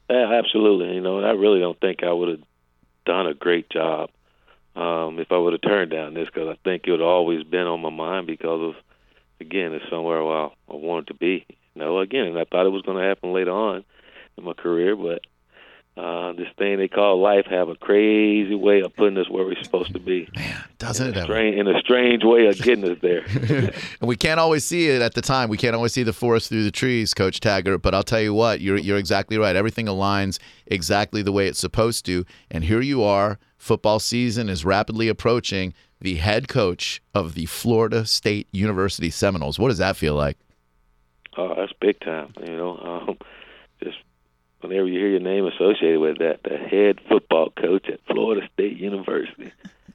Yeah, 0.10 0.32
absolutely. 0.34 0.96
You 0.96 1.02
know, 1.02 1.18
and 1.18 1.28
I 1.28 1.32
really 1.32 1.60
don't 1.60 1.80
think 1.80 2.04
I 2.04 2.12
would 2.12 2.30
have 2.30 2.44
done 3.06 3.28
a 3.28 3.36
great 3.36 3.70
job 3.70 4.10
um, 4.76 5.20
if 5.20 5.32
I 5.32 5.38
would 5.38 5.54
have 5.54 5.62
turned 5.62 5.92
down 5.92 6.16
this 6.16 6.26
because 6.26 6.50
I 6.50 6.58
think 6.64 6.84
it 6.86 6.92
would 6.92 7.02
have 7.02 7.08
always 7.08 7.44
been 7.44 7.68
on 7.68 7.82
my 7.82 7.92
mind 7.92 8.26
because 8.26 8.76
of, 8.76 8.84
again, 9.40 9.74
it's 9.74 9.90
somewhere 9.92 10.24
where 10.24 10.38
I, 10.38 10.46
I 10.70 10.76
wanted 10.76 11.08
to 11.08 11.14
be. 11.14 11.46
You 11.76 11.82
know, 11.82 12.00
again, 12.00 12.28
and 12.28 12.40
I 12.40 12.46
thought 12.46 12.66
it 12.66 12.70
was 12.70 12.84
going 12.84 12.98
to 12.98 13.04
happen 13.04 13.34
later 13.34 13.52
on 13.52 13.84
in 14.38 14.44
my 14.44 14.54
career, 14.54 14.96
but 14.96 15.22
uh, 15.98 16.34
this 16.34 16.48
thing 16.58 16.78
they 16.78 16.90
call 16.90 17.22
life 17.22 17.46
have 17.50 17.70
a 17.70 17.76
crazy 17.76 18.54
way 18.54 18.82
of 18.82 18.94
putting 18.96 19.18
us 19.18 19.30
where 19.30 19.46
we're 19.46 19.62
supposed 19.64 19.94
to 19.94 20.00
be. 20.00 20.28
Man, 20.36 20.64
Doesn't 20.78 21.08
it 21.08 21.18
ever? 21.18 21.26
Strange, 21.26 21.58
in 21.58 21.68
a 21.68 21.80
strange 21.80 22.24
way 22.24 22.48
of 22.48 22.58
getting 22.58 22.90
us 22.90 22.98
there. 23.02 23.26
and 24.02 24.08
we 24.08 24.18
can't 24.18 24.40
always 24.40 24.66
see 24.66 24.90
it 24.90 25.02
at 25.02 25.14
the 25.14 25.22
time. 25.22 25.48
We 25.48 25.58
can't 25.58 25.76
always 25.76 25.94
see 25.94 26.04
the 26.04 26.12
forest 26.12 26.50
through 26.50 26.64
the 26.66 26.72
trees, 26.72 27.14
Coach 27.14 27.40
Taggart. 27.40 27.82
But 27.82 27.94
I'll 27.94 28.04
tell 28.04 28.20
you 28.20 28.34
what, 28.34 28.60
you're 28.60 28.78
you're 28.78 28.98
exactly 28.98 29.38
right. 29.38 29.56
Everything 29.56 29.86
aligns 29.86 30.38
exactly 30.66 31.22
the 31.22 31.32
way 31.32 31.48
it's 31.48 31.60
supposed 31.60 32.06
to. 32.08 32.26
And 32.52 32.66
here 32.66 32.82
you 32.82 33.02
are. 33.02 33.40
Football 33.58 34.00
season 34.00 34.50
is 34.50 34.66
rapidly 34.66 35.08
approaching. 35.08 35.74
The 36.02 36.16
head 36.16 36.50
coach 36.50 37.02
of 37.14 37.36
the 37.36 37.46
Florida 37.46 38.06
State 38.06 38.50
University 38.52 39.10
Seminoles. 39.10 39.58
What 39.58 39.70
does 39.70 39.78
that 39.78 39.96
feel 39.96 40.14
like? 40.14 40.38
Oh, 41.38 41.54
that's 41.56 41.74
big 41.80 42.00
time. 42.00 42.34
You 42.46 42.56
know, 42.56 42.78
um, 42.78 43.18
just 43.84 43.98
whenever 44.62 44.88
you 44.88 45.00
hear 45.00 45.10
your 45.10 45.20
name 45.20 45.46
associated 45.46 46.00
with 46.00 46.18
that, 46.20 46.42
the 46.44 46.58
head 46.58 47.00
football 47.10 47.50
coach 47.52 47.88
at 47.90 48.00
Florida 48.08 48.48
State 48.54 48.78
University. 48.78 49.52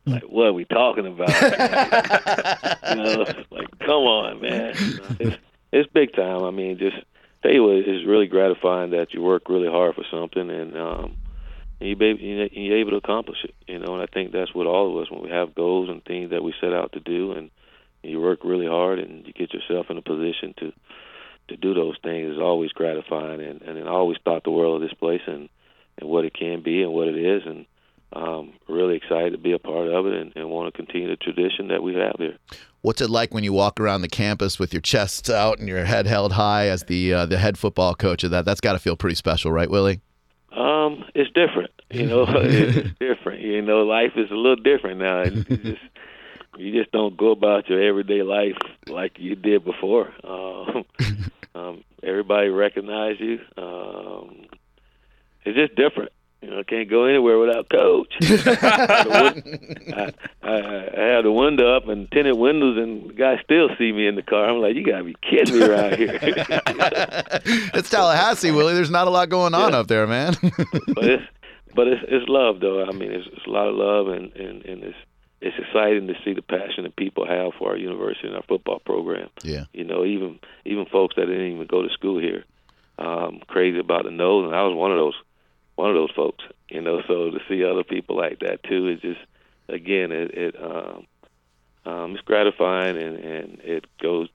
Like, 0.06 0.22
what 0.24 0.46
are 0.46 0.52
we 0.52 0.64
talking 0.64 1.06
about? 1.06 1.28
you 2.90 2.96
know, 2.96 3.24
like, 3.50 3.78
come 3.80 4.02
on, 4.02 4.40
man. 4.40 4.74
It's, 5.20 5.36
it's 5.72 5.92
big 5.92 6.14
time. 6.14 6.42
I 6.42 6.50
mean, 6.50 6.78
just 6.78 6.96
tell 7.42 7.52
you 7.52 7.62
what, 7.64 7.76
it's 7.76 8.06
really 8.06 8.26
gratifying 8.26 8.90
that 8.90 9.12
you 9.14 9.22
work 9.22 9.48
really 9.48 9.68
hard 9.68 9.94
for 9.94 10.04
something 10.10 10.50
and 10.50 10.76
um, 10.76 11.16
and 11.80 11.88
you 11.88 11.96
be 11.96 12.06
you- 12.18 12.48
you're 12.52 12.78
able 12.78 12.90
to 12.92 12.96
accomplish 12.96 13.44
it. 13.44 13.54
You 13.68 13.78
know, 13.78 13.94
and 13.94 14.02
I 14.02 14.06
think 14.06 14.32
that's 14.32 14.54
what 14.54 14.66
all 14.66 14.90
of 14.96 15.02
us 15.02 15.10
when 15.10 15.22
we 15.22 15.30
have 15.30 15.54
goals 15.54 15.88
and 15.88 16.04
things 16.04 16.30
that 16.30 16.42
we 16.42 16.54
set 16.60 16.72
out 16.72 16.92
to 16.92 17.00
do, 17.00 17.32
and 17.32 17.50
you 18.02 18.20
work 18.20 18.40
really 18.42 18.66
hard 18.66 18.98
and 18.98 19.26
you 19.26 19.32
get 19.34 19.52
yourself 19.52 19.90
in 19.90 19.98
a 19.98 20.02
position 20.02 20.54
to 20.58 20.72
to 21.50 21.56
do 21.56 21.74
those 21.74 21.96
things 22.02 22.32
is 22.32 22.38
always 22.38 22.72
gratifying 22.72 23.40
and 23.40 23.62
and 23.62 23.88
I 23.88 23.92
always 23.92 24.18
thought 24.24 24.44
the 24.44 24.50
world 24.50 24.82
of 24.82 24.88
this 24.88 24.96
place 24.96 25.22
and 25.26 25.48
and 25.98 26.08
what 26.08 26.24
it 26.24 26.34
can 26.34 26.62
be 26.62 26.82
and 26.82 26.92
what 26.92 27.08
it 27.08 27.16
is 27.16 27.42
and 27.44 27.66
um 28.12 28.54
really 28.68 28.96
excited 28.96 29.32
to 29.32 29.38
be 29.38 29.52
a 29.52 29.58
part 29.58 29.88
of 29.88 30.06
it 30.06 30.14
and, 30.14 30.32
and 30.34 30.48
want 30.50 30.72
to 30.72 30.76
continue 30.76 31.08
the 31.08 31.16
tradition 31.16 31.68
that 31.68 31.82
we 31.82 31.94
have 31.94 32.16
here. 32.18 32.36
What's 32.82 33.02
it 33.02 33.10
like 33.10 33.34
when 33.34 33.44
you 33.44 33.52
walk 33.52 33.78
around 33.78 34.00
the 34.00 34.08
campus 34.08 34.58
with 34.58 34.72
your 34.72 34.80
chest 34.80 35.28
out 35.28 35.58
and 35.58 35.68
your 35.68 35.84
head 35.84 36.06
held 36.06 36.32
high 36.32 36.68
as 36.68 36.84
the 36.84 37.12
uh, 37.12 37.26
the 37.26 37.38
head 37.38 37.58
football 37.58 37.94
coach 37.94 38.24
of 38.24 38.30
that? 38.30 38.46
That's 38.46 38.60
got 38.60 38.72
to 38.72 38.78
feel 38.78 38.96
pretty 38.96 39.16
special, 39.16 39.52
right, 39.52 39.70
Willie? 39.70 40.00
Um, 40.52 41.04
it's 41.14 41.30
different. 41.32 41.70
You 41.90 42.06
know, 42.06 42.24
it's 42.28 42.88
different. 42.98 43.42
You 43.42 43.60
know, 43.60 43.82
life 43.82 44.12
is 44.16 44.30
a 44.30 44.34
little 44.34 44.56
different 44.56 45.00
now. 45.00 45.22
And 45.22 45.46
you 45.48 45.56
just 45.56 45.82
you 46.56 46.72
just 46.72 46.92
don't 46.92 47.16
go 47.16 47.30
about 47.30 47.68
your 47.68 47.82
everyday 47.82 48.22
life 48.22 48.56
like 48.86 49.18
you 49.18 49.34
did 49.34 49.64
before. 49.64 50.12
Um, 50.24 50.84
um, 51.54 51.84
everybody 52.02 52.48
recognize 52.48 53.18
you. 53.20 53.40
Um, 53.56 54.46
it's 55.44 55.56
just 55.56 55.74
different. 55.74 56.12
You 56.42 56.50
know, 56.50 56.60
I 56.60 56.62
can't 56.62 56.88
go 56.88 57.04
anywhere 57.04 57.38
without 57.38 57.68
coach. 57.68 58.14
I, 58.22 60.12
I, 60.42 60.52
I 60.52 61.02
have 61.12 61.24
the 61.24 61.32
window 61.32 61.76
up 61.76 61.86
and 61.88 62.10
tinted 62.10 62.38
windows, 62.38 62.78
and 62.78 63.10
the 63.10 63.14
guys 63.14 63.40
still 63.44 63.68
see 63.76 63.92
me 63.92 64.06
in 64.06 64.14
the 64.14 64.22
car. 64.22 64.48
I'm 64.48 64.58
like, 64.58 64.74
you 64.74 64.84
gotta 64.84 65.04
be 65.04 65.16
kidding 65.20 65.58
me 65.58 65.66
around 65.66 65.96
here. 65.96 66.18
it's 66.22 67.90
Tallahassee, 67.90 68.52
Willie. 68.52 68.72
There's 68.72 68.90
not 68.90 69.06
a 69.06 69.10
lot 69.10 69.28
going 69.28 69.52
on 69.52 69.74
up 69.74 69.88
there, 69.88 70.06
man. 70.06 70.34
but 70.40 71.04
it's 71.04 71.24
but 71.74 71.88
it's 71.88 72.02
it's 72.08 72.26
love 72.26 72.60
though. 72.60 72.84
I 72.84 72.92
mean, 72.92 73.12
it's, 73.12 73.28
it's 73.30 73.46
a 73.46 73.50
lot 73.50 73.68
of 73.68 73.74
love, 73.74 74.08
and 74.08 74.32
and 74.32 74.64
and 74.64 74.82
it's 74.82 74.96
it's 75.40 75.56
exciting 75.58 76.06
to 76.06 76.14
see 76.24 76.34
the 76.34 76.42
passion 76.42 76.84
that 76.84 76.96
people 76.96 77.26
have 77.26 77.54
for 77.58 77.70
our 77.70 77.76
university 77.76 78.26
and 78.26 78.36
our 78.36 78.42
football 78.42 78.78
program. 78.80 79.30
Yeah. 79.42 79.64
You 79.72 79.84
know, 79.84 80.04
even 80.04 80.38
even 80.64 80.86
folks 80.86 81.16
that 81.16 81.26
didn't 81.26 81.52
even 81.52 81.66
go 81.66 81.82
to 81.82 81.88
school 81.90 82.20
here, 82.20 82.44
um, 82.98 83.40
crazy 83.46 83.78
about 83.78 84.04
the 84.04 84.10
Noles, 84.10 84.46
and 84.46 84.54
I 84.54 84.62
was 84.62 84.76
one 84.76 84.92
of 84.92 84.98
those 84.98 85.14
one 85.76 85.90
of 85.90 85.96
those 85.96 86.10
folks. 86.10 86.44
You 86.68 86.82
know, 86.82 87.02
so 87.06 87.30
to 87.30 87.38
see 87.48 87.64
other 87.64 87.84
people 87.84 88.16
like 88.16 88.40
that 88.40 88.62
too 88.64 88.88
is 88.88 89.00
just 89.00 89.20
again 89.68 90.12
it, 90.12 90.30
it 90.32 90.56
um, 90.62 91.06
um, 91.86 92.12
it's 92.12 92.22
gratifying 92.22 92.96
and 92.96 93.16
and 93.16 93.60
it 93.60 93.86
goes 93.98 94.28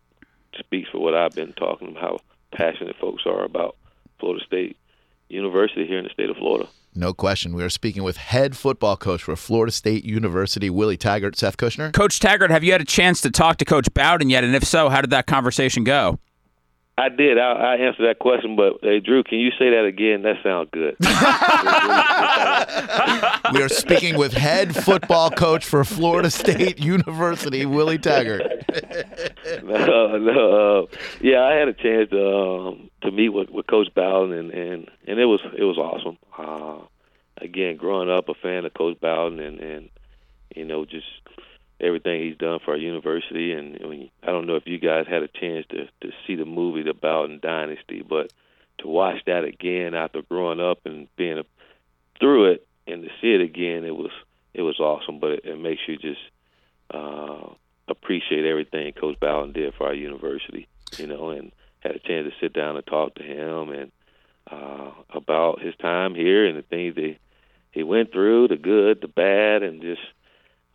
speaks 0.57 0.89
for 0.89 1.00
what 1.00 1.15
I've 1.15 1.35
been 1.35 1.53
talking 1.53 1.89
about 1.89 2.01
how 2.01 2.17
passionate 2.51 2.95
folks 3.00 3.24
are 3.25 3.43
about 3.43 3.75
Florida 4.19 4.43
State 4.45 4.77
University 5.29 5.86
here 5.86 5.98
in 5.98 6.03
the 6.03 6.10
state 6.10 6.29
of 6.29 6.38
Florida. 6.38 6.70
No 6.94 7.13
question. 7.13 7.53
We 7.53 7.63
are 7.63 7.70
speaking 7.70 8.03
with 8.03 8.17
head 8.17 8.55
football 8.55 8.96
coach 8.96 9.24
for 9.24 9.36
Florida 9.36 9.72
State 9.72 10.05
University, 10.05 10.70
Willie 10.70 10.96
Taggart, 10.96 11.36
Seth 11.36 11.58
Kushner. 11.58 11.91
Coach 11.91 12.20
Taggart, 12.20 12.51
have 12.51 12.63
you 12.63 12.72
had 12.72 12.79
a 12.79 12.86
chance 12.86 13.20
to 13.22 13.29
talk 13.29 13.58
to 13.58 13.65
Coach 13.65 13.94
Bowden 13.94 14.29
yet? 14.29 14.46
And 14.46 14.55
if 14.55 14.63
so, 14.63 14.88
how 14.88 15.01
did 15.01 15.10
that 15.10 15.25
conversation 15.25 15.84
go? 15.84 16.20
I 16.97 17.09
did. 17.09 17.37
I, 17.37 17.51
I 17.51 17.75
answered 17.75 18.07
that 18.07 18.19
question, 18.19 18.55
but 18.55 18.77
hey, 18.81 19.01
Drew, 19.01 19.23
can 19.23 19.39
you 19.39 19.51
say 19.59 19.71
that 19.71 19.83
again? 19.85 20.21
That 20.21 20.37
sounds 20.43 20.69
good. 20.71 20.95
We 23.53 23.61
are 23.61 23.69
speaking 23.69 24.17
with 24.17 24.33
head 24.33 24.75
football 24.75 25.29
coach 25.29 25.65
for 25.65 25.83
Florida 25.83 26.31
State 26.31 26.79
University, 26.79 27.65
Willie 27.65 27.97
Taggart. 27.97 28.41
no, 29.63 30.17
no. 30.17 30.83
Uh, 30.83 30.85
yeah, 31.21 31.43
I 31.43 31.53
had 31.53 31.67
a 31.67 31.73
chance 31.73 32.09
to 32.09 32.35
um, 32.35 32.89
to 33.03 33.11
meet 33.11 33.29
with, 33.29 33.49
with 33.49 33.67
Coach 33.67 33.87
Bowden, 33.93 34.37
and, 34.37 34.51
and 34.51 34.89
and 35.07 35.19
it 35.19 35.25
was 35.25 35.41
it 35.57 35.63
was 35.63 35.77
awesome. 35.77 36.17
Uh, 36.37 36.85
again, 37.37 37.77
growing 37.77 38.09
up 38.09 38.29
a 38.29 38.33
fan 38.33 38.65
of 38.65 38.73
Coach 38.73 38.99
Bowden, 38.99 39.39
and 39.39 39.59
and 39.59 39.89
you 40.55 40.65
know 40.65 40.85
just 40.85 41.05
everything 41.79 42.22
he's 42.22 42.38
done 42.38 42.60
for 42.63 42.72
our 42.72 42.77
university. 42.77 43.53
And 43.53 43.79
I, 43.84 43.88
mean, 43.88 44.10
I 44.24 44.27
don't 44.27 44.48
know 44.48 44.55
if 44.55 44.67
you 44.67 44.79
guys 44.79 45.05
had 45.08 45.24
a 45.24 45.27
chance 45.27 45.65
to 45.70 45.88
to 46.01 46.13
see 46.25 46.36
the 46.36 46.46
movie 46.46 46.84
The 46.84 46.94
Bowden 46.94 47.39
Dynasty, 47.41 48.03
but 48.08 48.32
to 48.79 48.88
watch 48.88 49.22
that 49.25 49.44
again 49.44 49.96
after 49.96 50.22
growing 50.22 50.60
up 50.60 50.79
and 50.86 51.08
being 51.15 51.41
through 52.20 52.51
it 52.51 52.67
and 52.88 53.03
to 53.03 53.10
see 53.22 53.34
it 53.34 53.41
again, 53.41 53.84
it 53.84 53.96
was 53.96 54.12
it 54.53 54.62
was 54.62 54.79
awesome. 54.79 55.20
But 55.20 55.32
it, 55.32 55.46
it 55.46 55.60
makes 55.60 55.82
you 55.88 55.98
just 55.98 56.22
uh, 56.91 57.50
appreciate 57.88 58.46
everything 58.46 58.94
Coach 58.94 59.20
Bowden 59.20 59.53
did 59.53 59.74
for 59.75 59.88
our 59.88 59.94
university, 59.94 60.67
you 60.98 61.08
know, 61.08 61.29
and 61.29 61.51
had 61.79 61.96
a 61.96 62.00
chance 62.00 62.27
to 62.27 62.34
sit 62.39 62.53
down 62.53 62.75
and 62.75 62.86
talk 62.86 63.15
to 63.15 63.24
him 63.24 63.70
and 63.70 63.91
uh, 64.50 64.91
about 65.10 65.62
his 65.62 65.75
time 65.77 66.15
here 66.15 66.46
and 66.46 66.58
the 66.58 66.62
things 66.62 66.96
that 66.96 67.15
he 67.72 67.84
went 67.84 68.12
through, 68.12 68.48
the 68.48 68.55
good, 68.55 69.01
the 69.01 69.08
bad, 69.08 69.63
and 69.63 69.82
just 69.82 70.01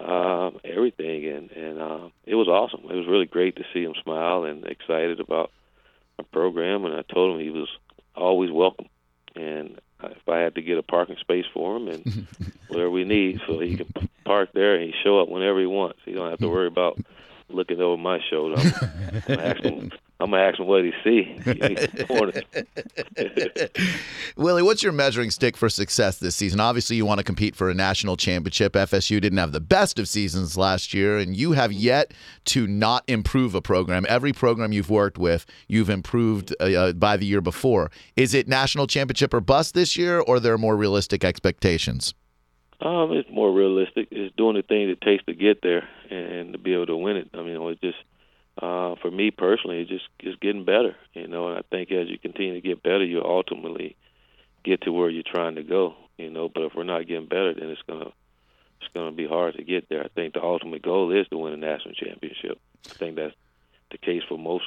um, 0.01 0.61
everything. 0.65 1.27
And 1.27 1.51
and 1.51 1.81
uh, 1.81 2.09
it 2.25 2.35
was 2.35 2.49
awesome. 2.49 2.91
It 2.91 2.97
was 2.97 3.07
really 3.07 3.27
great 3.27 3.57
to 3.57 3.65
see 3.73 3.83
him 3.83 3.95
smile 4.03 4.45
and 4.45 4.65
excited 4.65 5.21
about 5.21 5.51
our 6.19 6.25
program. 6.25 6.85
And 6.85 6.95
I 6.95 7.03
told 7.03 7.35
him 7.35 7.45
he 7.45 7.51
was 7.51 7.69
always 8.15 8.51
welcome. 8.51 8.87
And 9.37 9.81
if 10.03 10.29
I 10.29 10.39
had 10.39 10.55
to 10.57 10.63
get 10.63 10.79
a 10.79 10.83
parking 10.83 11.17
space 11.21 11.47
for 11.53 11.77
him 11.77 11.89
and 11.89 12.27
whatever 12.69 12.91
we 12.91 13.05
need, 13.05 13.41
so 13.47 13.59
he 13.61 13.77
can 13.77 14.09
park 14.25 14.51
there 14.53 14.75
and 14.75 14.85
he 14.85 14.95
show 15.03 15.21
up 15.21 15.29
whenever 15.29 15.61
he 15.61 15.67
wants. 15.67 15.99
He 16.05 16.13
don't 16.13 16.31
have 16.31 16.41
to 16.41 16.49
worry 16.49 16.67
about 16.67 16.99
looking 17.53 17.81
over 17.81 18.01
my 18.01 18.21
shoulder. 18.31 18.55
I'm, 18.59 18.73
I'm 19.13 19.23
gonna 19.27 19.43
ask 19.43 19.63
him. 19.63 19.91
I'm 20.21 20.31
gonna 20.31 20.43
ask 20.43 20.59
him 20.59 20.67
what 20.67 20.85
he 20.85 20.93
see. 21.03 21.37
Willie, 24.37 24.63
what's 24.63 24.83
your 24.83 24.93
measuring 24.93 25.31
stick 25.31 25.57
for 25.57 25.69
success 25.69 26.19
this 26.19 26.37
season? 26.37 26.61
Obviously, 26.61 26.97
you 26.97 27.07
want 27.07 27.19
to 27.19 27.25
compete 27.25 27.57
for 27.57 27.71
a 27.71 27.75
national 27.75 28.17
championship. 28.17 28.75
FSU 28.75 29.21
didn't 29.21 29.39
have 29.39 29.53
the 29.53 29.61
best 29.61 29.99
of 29.99 30.09
seasons 30.09 30.57
last 30.57 30.93
year, 30.93 31.19
and 31.19 31.37
you 31.37 31.53
have 31.53 31.73
yet 31.73 32.13
to 32.47 32.67
not 32.67 33.05
improve 33.09 33.55
a 33.55 33.63
program. 33.63 34.05
Every 34.09 34.33
program 34.33 34.73
you've 34.73 34.91
worked 34.91 35.19
with, 35.19 35.47
you've 35.69 35.91
improved 35.91 36.55
uh, 36.61 36.65
uh, 36.65 36.93
by 36.93 37.17
the 37.17 37.27
year 37.27 37.41
before. 37.41 37.91
Is 38.17 38.35
it 38.35 38.47
national 38.47 38.87
championship 38.87 39.33
or 39.33 39.41
bust 39.41 39.75
this 39.75 39.97
year, 39.97 40.21
or 40.21 40.37
are 40.37 40.41
there 40.41 40.59
more 40.59 40.77
realistic 40.77 41.25
expectations? 41.25 42.15
Um, 42.81 43.13
it's 43.13 43.29
more 43.31 43.53
realistic. 43.53 44.09
It's 44.11 44.35
doing 44.37 44.57
the 44.57 44.63
things 44.63 44.91
it 44.91 45.03
takes 45.03 45.25
to 45.27 45.35
get 45.35 45.61
there 45.63 45.87
and 46.11 46.53
to 46.53 46.59
be 46.59 46.73
able 46.73 46.87
to 46.87 46.97
win 46.97 47.17
it. 47.17 47.31
I 47.35 47.43
mean, 47.43 47.61
it's 47.61 47.81
just 47.81 47.99
uh, 48.61 48.95
for 49.03 49.11
me 49.11 49.31
personally, 49.31 49.83
it's 49.83 49.91
just 49.91 50.09
just 50.19 50.41
getting 50.41 50.65
better. 50.65 50.97
You 51.13 51.29
know, 51.29 51.49
and 51.49 51.59
I 51.59 51.63
think 51.71 51.93
as 51.93 52.09
you 52.09 52.19
continue 52.19 52.55
to 52.55 52.61
get 52.61 52.83
better, 52.83 53.05
you 53.05 53.23
ultimately 53.23 53.97
get 54.65 54.83
to 54.83 54.93
where 54.93 55.11
you're 55.11 55.23
trying 55.23 55.57
to 55.57 55.63
go. 55.63 55.95
You 56.17 56.31
know, 56.31 56.49
but 56.49 56.65
if 56.65 56.75
we're 56.75 56.85
not 56.85 57.07
getting 57.07 57.29
better, 57.29 57.55
then 57.55 57.69
it's 57.69 57.83
gonna 57.87 58.13
it's 58.81 58.93
gonna 58.95 59.13
be 59.13 59.27
hard 59.27 59.57
to 59.57 59.63
get 59.63 59.89
there. 59.89 60.03
I 60.03 60.09
think 60.09 60.35
the 60.35 60.43
ultimate 60.43 60.83
goal 60.83 61.13
is 61.13 61.29
to 61.29 61.39
win 61.39 61.53
a 61.53 61.59
national 61.59 61.95
championship. 61.95 62.59
I 62.87 62.95
think 62.95 63.17
that's 63.17 63.35
the 63.91 63.99
case 63.99 64.23
for 64.27 64.39
most 64.39 64.65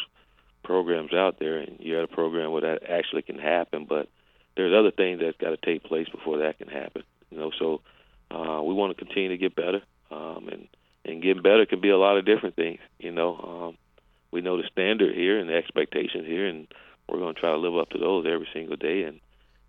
programs 0.64 1.14
out 1.14 1.40
there, 1.40 1.58
and 1.58 1.78
you're 1.80 2.00
at 2.04 2.12
a 2.12 2.16
program 2.16 2.52
where 2.52 2.62
that 2.62 2.90
actually 2.90 3.24
can 3.24 3.40
happen. 3.40 3.86
But 3.86 4.08
there's 4.56 4.74
other 4.74 4.92
things 4.92 5.20
that's 5.20 5.38
got 5.38 5.50
to 5.50 5.58
take 5.58 5.84
place 5.84 6.10
before 6.10 6.40
that 6.40 6.60
can 6.60 6.68
happen. 6.68 7.04
You 7.32 7.38
know, 7.40 7.52
so 7.58 7.82
uh, 8.32 8.62
we 8.64 8.74
want 8.74 8.96
to 8.96 9.06
continue 9.06 9.30
to 9.30 9.38
get 9.38 9.56
better, 9.56 9.82
um, 10.12 10.50
and 10.52 10.68
and 11.06 11.22
getting 11.22 11.44
better 11.44 11.66
can 11.66 11.82
be 11.82 11.90
a 11.90 11.98
lot 11.98 12.18
of 12.18 12.26
different 12.26 12.56
things. 12.56 12.80
You 13.00 13.12
know, 13.12 13.36
um, 13.38 13.78
we 14.32 14.42
know 14.42 14.58
the 14.58 14.68
standard 14.72 15.16
here 15.16 15.40
and 15.40 15.50
the 15.50 15.56
expectations 15.56 16.26
here, 16.26 16.48
and 16.48 16.68
we're 17.08 17.20
going 17.20 17.36
to 17.36 17.40
try 17.40 17.52
to 17.52 17.58
live 17.58 17.78
up 17.78 17.90
to 17.90 17.98
those 17.98 18.26
every 18.26 18.48
single 18.54 18.78
day. 18.78 19.04
And 19.04 19.20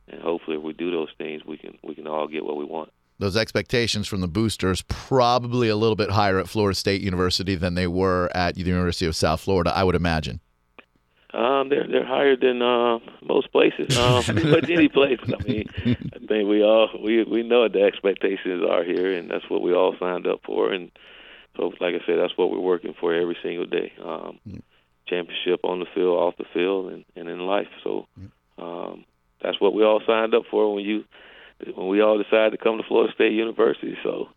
and 0.08 0.20
hopefully, 0.20 0.56
if 0.56 0.62
we 0.62 0.72
do 0.72 0.90
those 0.90 1.10
things, 1.18 1.44
we 1.44 1.56
can 1.56 1.78
we 1.82 1.94
can 1.94 2.06
all 2.06 2.28
get 2.28 2.44
what 2.44 2.56
we 2.56 2.64
want. 2.64 2.90
Those 3.18 3.36
expectations 3.36 4.08
from 4.08 4.20
the 4.20 4.28
boosters 4.28 4.82
probably 4.82 5.68
a 5.68 5.76
little 5.76 5.94
bit 5.94 6.10
higher 6.10 6.38
at 6.38 6.48
Florida 6.48 6.74
State 6.74 7.00
University 7.00 7.54
than 7.54 7.74
they 7.74 7.86
were 7.86 8.28
at 8.34 8.56
the 8.56 8.62
University 8.62 9.06
of 9.06 9.14
South 9.14 9.40
Florida, 9.40 9.72
I 9.74 9.84
would 9.84 9.94
imagine. 9.94 10.40
Um, 11.34 11.68
they're 11.68 11.86
they're 11.86 12.06
higher 12.06 12.36
than 12.36 12.62
uh, 12.62 12.98
most 13.22 13.50
places, 13.50 13.98
um, 13.98 14.22
but 14.50 14.70
any 14.70 14.88
place. 14.88 15.18
I 15.24 15.42
mean, 15.42 15.68
I 15.84 16.18
think 16.26 16.48
we 16.48 16.62
all 16.62 16.88
we 17.02 17.24
we 17.24 17.42
know 17.42 17.62
what 17.62 17.72
the 17.72 17.82
expectations 17.82 18.62
are 18.68 18.84
here, 18.84 19.12
and 19.12 19.30
that's 19.30 19.48
what 19.50 19.60
we 19.62 19.74
all 19.74 19.96
signed 19.98 20.26
up 20.26 20.40
for. 20.44 20.72
And 20.72 20.92
so, 21.56 21.72
like 21.80 21.94
I 21.94 22.06
said, 22.06 22.18
that's 22.18 22.36
what 22.36 22.50
we're 22.50 22.60
working 22.60 22.94
for 23.00 23.12
every 23.12 23.36
single 23.42 23.66
day. 23.66 23.92
Um, 24.02 24.38
yeah. 24.46 24.60
championship 25.06 25.60
on 25.64 25.80
the 25.80 25.86
field, 25.94 26.18
off 26.18 26.36
the 26.36 26.44
field, 26.54 26.92
and, 26.92 27.04
and 27.16 27.28
in 27.28 27.40
life. 27.40 27.68
So 27.82 28.06
um, 28.58 29.04
that's 29.42 29.60
what 29.60 29.74
we 29.74 29.82
all 29.84 30.02
signed 30.06 30.34
up 30.34 30.44
for 30.50 30.72
when 30.74 30.84
you 30.84 31.04
when 31.74 31.88
we 31.88 32.00
all 32.00 32.22
decided 32.22 32.50
to 32.50 32.58
come 32.62 32.78
to 32.78 32.84
Florida 32.86 33.12
State 33.12 33.32
University. 33.32 33.96
So 34.02 34.28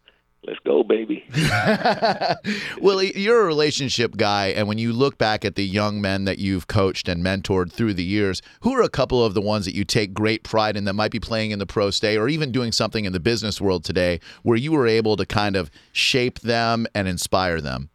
let's 0.48 0.60
go, 0.66 0.84
baby. 0.84 1.24
Well, 2.82 3.02
you're 3.04 3.42
a 3.42 3.46
relationship 3.46 4.16
guy, 4.16 4.48
and 4.48 4.68
when 4.68 4.78
you 4.78 4.94
look 4.94 5.18
back 5.18 5.44
at 5.44 5.56
the 5.56 5.66
young 5.66 6.00
men 6.00 6.26
that 6.26 6.38
you've 6.38 6.68
coached 6.68 7.10
and 7.10 7.24
mentored 7.24 7.72
through 7.72 7.96
the 7.96 8.04
years, 8.04 8.42
who 8.62 8.74
are 8.74 8.82
a 8.82 8.90
couple 8.90 9.24
of 9.24 9.34
the 9.34 9.42
ones 9.42 9.66
that 9.66 9.76
you 9.76 9.84
take 9.84 10.14
great 10.14 10.44
pride 10.44 10.78
in 10.78 10.86
that 10.86 10.94
might 10.94 11.12
be 11.12 11.20
playing 11.20 11.52
in 11.52 11.60
the 11.60 11.66
pro 11.66 11.90
state 11.90 12.18
or 12.18 12.30
even 12.30 12.52
doing 12.52 12.72
something 12.72 13.06
in 13.06 13.14
the 13.14 13.20
business 13.20 13.60
world 13.60 13.84
today 13.84 14.20
where 14.44 14.58
you 14.58 14.72
were 14.72 14.88
able 14.88 15.18
to 15.18 15.26
kind 15.26 15.56
of 15.56 15.70
shape 15.92 16.40
them 16.40 16.88
and 16.94 17.08
inspire 17.08 17.60
them? 17.60 17.90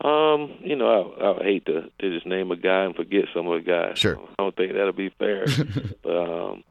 Um, 0.00 0.54
you 0.60 0.76
know, 0.76 1.14
I, 1.20 1.40
I 1.40 1.44
hate 1.44 1.66
to, 1.66 1.90
to 1.98 2.14
just 2.14 2.26
name 2.26 2.50
a 2.50 2.56
guy 2.56 2.84
and 2.84 2.94
forget 2.94 3.24
some 3.34 3.48
of 3.48 3.64
the 3.64 3.70
guys. 3.70 3.98
Sure. 3.98 4.18
I 4.38 4.42
don't 4.42 4.56
think 4.56 4.72
that'll 4.72 4.92
be 4.92 5.12
fair. 5.18 5.46
but 6.02 6.10
um, 6.10 6.64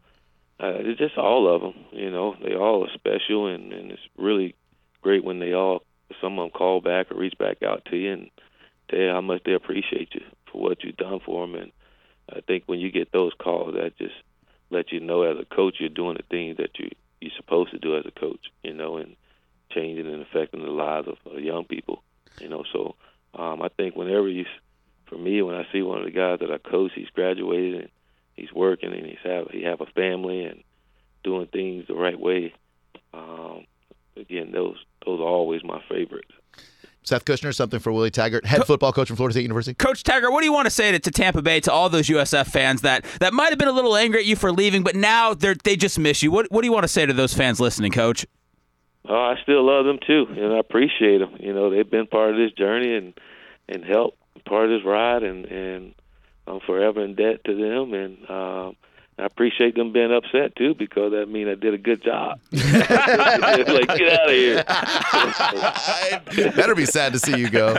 uh, 0.60 0.80
it's 0.80 1.00
just 1.00 1.18
all 1.18 1.54
of 1.54 1.62
them. 1.62 1.74
You 1.92 2.10
know, 2.12 2.36
they 2.44 2.56
all 2.56 2.86
are 2.86 2.94
special, 2.94 3.48
and, 3.48 3.74
and 3.74 3.92
it's 3.92 4.02
really 4.18 4.56
great 5.08 5.24
when 5.24 5.40
they 5.40 5.54
all 5.54 5.84
some 6.22 6.38
of 6.38 6.44
them 6.44 6.50
call 6.52 6.82
back 6.82 7.10
or 7.10 7.16
reach 7.16 7.38
back 7.38 7.64
out 7.64 7.86
to 7.86 7.96
you 7.96 8.12
and 8.12 8.30
tell 8.90 9.00
you 9.00 9.10
how 9.10 9.22
much 9.22 9.42
they 9.46 9.54
appreciate 9.54 10.10
you 10.14 10.22
for 10.52 10.62
what 10.62 10.84
you've 10.84 10.98
done 10.98 11.22
for 11.26 11.48
them. 11.48 11.56
And 11.56 11.72
I 12.30 12.42
think 12.42 12.64
when 12.66 12.82
you 12.82 12.92
get 12.92 13.14
those 13.14 13.32
calls, 13.40 13.74
that 13.76 13.98
just 13.98 14.16
let 14.70 14.92
you 14.92 15.00
know 15.00 15.22
as 15.22 15.38
a 15.40 15.56
coach 15.56 15.76
you're 15.80 15.88
doing 15.88 16.18
the 16.18 16.24
things 16.24 16.58
that 16.58 16.78
you 16.78 16.90
you're 17.22 17.32
supposed 17.38 17.72
to 17.72 17.80
do 17.80 17.96
as 17.96 18.04
a 18.06 18.20
coach. 18.20 18.48
You 18.64 18.74
know, 18.74 18.98
and 18.98 19.16
changing 19.72 20.12
and 20.12 20.22
affecting 20.24 20.62
the 20.62 20.72
lives 20.72 21.08
of 21.08 21.16
uh, 21.26 21.38
young 21.38 21.64
people. 21.64 22.04
You 22.42 22.50
know, 22.50 22.66
so 22.74 22.96
um, 23.34 23.62
I 23.62 23.70
think 23.70 23.96
whenever 23.96 24.28
you, 24.28 24.44
for 25.06 25.18
me, 25.18 25.42
when 25.42 25.56
I 25.56 25.66
see 25.72 25.84
one 25.84 26.00
of 26.00 26.06
the 26.06 26.12
guys 26.12 26.40
that 26.42 26.52
I 26.52 26.58
coach, 26.58 26.92
he's 26.96 27.10
graduated 27.16 27.76
and 27.80 27.90
he's 28.36 28.52
working 28.52 28.92
and 28.92 29.06
he's 29.06 29.24
have 29.24 29.48
he 29.52 29.64
have 29.64 29.80
a 29.80 29.86
family 29.86 30.44
and 30.44 30.64
doing 31.24 31.48
things 31.48 31.86
the 31.88 31.96
right 31.96 32.20
way. 32.20 32.54
Um, 33.14 33.68
again, 34.18 34.52
those 34.52 34.76
those 35.08 35.22
are 35.22 35.24
always 35.24 35.64
my 35.64 35.82
favorites. 35.88 36.32
Seth 37.04 37.24
Kushner, 37.24 37.56
something 37.56 37.80
for 37.80 37.94
Willie 37.94 38.12
Taggart, 38.12 38.46
head 38.46 38.66
football 38.66 38.92
coach 38.92 39.08
from 39.08 39.16
Florida 39.16 39.34
State 39.34 39.44
University. 39.44 39.74
Coach 39.74 40.04
Taggart, 40.04 40.34
what 40.34 40.42
do 40.42 40.46
you 40.46 40.52
want 40.52 40.66
to 40.66 40.70
say 40.70 40.92
to, 40.92 41.00
to 41.00 41.10
Tampa 41.10 41.42
Bay, 41.42 41.62
to 41.62 41.72
all 41.72 41.88
those 41.88 42.08
USF 42.08 42.48
fans 42.48 42.82
that, 42.82 43.06
that 43.22 43.34
might 43.34 43.50
have 43.50 43.58
been 43.58 43.70
a 43.70 43.74
little 43.74 43.96
angry 43.96 44.20
at 44.20 44.26
you 44.26 44.36
for 44.36 44.52
leaving, 44.52 44.84
but 44.84 44.94
now 44.94 45.34
they 45.34 45.54
they 45.64 45.76
just 45.78 45.98
miss 45.98 46.22
you? 46.22 46.32
What 46.32 46.52
what 46.52 46.62
do 46.62 46.68
you 46.68 46.74
want 46.74 46.84
to 46.84 46.90
say 46.90 47.06
to 47.06 47.14
those 47.14 47.34
fans 47.34 47.62
listening, 47.62 47.94
Coach? 47.94 48.26
Oh, 49.08 49.16
I 49.16 49.36
still 49.42 49.66
love 49.66 49.86
them 49.86 50.00
too, 50.06 50.26
and 50.30 50.54
I 50.54 50.60
appreciate 50.60 51.20
them. 51.20 51.38
You 51.40 51.54
know, 51.54 51.70
they've 51.70 51.90
been 51.90 52.08
part 52.08 52.32
of 52.32 52.36
this 52.36 52.52
journey 52.52 52.94
and 52.94 53.14
and 53.70 53.86
helped 53.86 54.18
part 54.44 54.66
of 54.66 54.72
this 54.72 54.86
ride, 54.86 55.24
and 55.24 55.46
and 55.46 55.96
I'm 56.46 56.60
forever 56.60 57.02
in 57.02 57.16
debt 57.16 57.46
to 57.46 57.56
them. 57.56 57.94
And 57.94 58.30
um, 58.30 58.76
I 59.20 59.26
appreciate 59.26 59.74
them 59.74 59.92
being 59.92 60.14
upset 60.14 60.56
too, 60.56 60.76
because 60.76 61.12
that 61.12 61.28
means 61.28 61.50
I 61.50 61.56
did 61.56 61.74
a 61.74 61.78
good 61.80 62.04
job. 62.04 62.40
like, 62.52 62.64
get 63.98 64.14
out 64.14 64.30
of 64.30 64.36
here. 64.36 64.64
Better 66.52 66.76
be 66.76 66.86
sad 66.86 67.14
to 67.14 67.20
see 67.20 67.36
you 67.36 67.50
go. 67.50 67.78